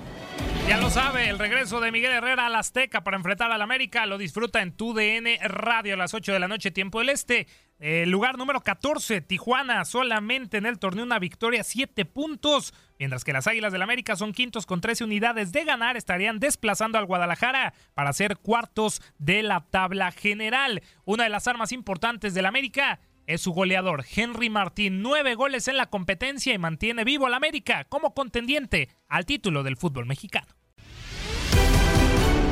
Ya 0.69 0.79
lo 0.79 0.91
sabe, 0.91 1.31
el 1.31 1.39
regreso 1.39 1.81
de 1.81 1.91
Miguel 1.91 2.13
Herrera 2.13 2.47
al 2.47 2.55
Azteca 2.55 3.03
para 3.03 3.17
enfrentar 3.17 3.51
al 3.51 3.63
América 3.63 4.05
lo 4.07 4.19
disfruta 4.19 4.61
en 4.61 4.73
tu 4.73 4.93
DN 4.93 5.39
Radio 5.45 5.95
a 5.95 5.97
las 5.97 6.13
8 6.13 6.33
de 6.33 6.39
la 6.39 6.49
noche, 6.49 6.71
tiempo 6.71 6.99
del 6.99 7.09
Este. 7.09 7.47
El 7.79 8.09
lugar 8.09 8.39
número 8.39 8.63
14, 8.63 9.21
Tijuana, 9.21 9.85
solamente 9.85 10.57
en 10.57 10.65
el 10.65 10.79
torneo 10.79 11.05
una 11.05 11.19
victoria, 11.19 11.63
7 11.63 12.07
puntos. 12.07 12.73
Mientras 12.99 13.23
que 13.23 13.35
las 13.35 13.47
Águilas 13.47 13.71
del 13.71 13.83
América 13.83 14.17
son 14.17 14.33
quintos 14.33 14.65
con 14.65 14.81
13 14.81 15.05
unidades 15.05 15.53
de 15.53 15.65
ganar, 15.65 15.99
estarían 15.99 16.39
desplazando 16.39 16.97
al 16.97 17.05
Guadalajara 17.05 17.75
para 17.93 18.15
ser 18.15 18.39
cuartos 18.39 19.03
de 19.19 19.43
la 19.43 19.61
tabla 19.61 20.11
general. 20.11 20.83
Una 21.05 21.25
de 21.25 21.31
las 21.31 21.49
armas 21.49 21.71
importantes 21.73 22.33
del 22.33 22.47
América 22.47 22.99
es 23.27 23.43
su 23.43 23.53
goleador, 23.53 24.07
Henry 24.11 24.49
Martín. 24.49 25.03
Nueve 25.03 25.35
goles 25.35 25.69
en 25.69 25.77
la 25.77 25.91
competencia 25.91 26.55
y 26.55 26.59
mantiene 26.59 27.05
vivo 27.05 27.27
al 27.27 27.35
América 27.35 27.85
como 27.85 28.15
contendiente 28.15 28.89
al 29.07 29.27
título 29.27 29.63
del 29.63 29.77
fútbol 29.77 30.07
mexicano. 30.07 30.56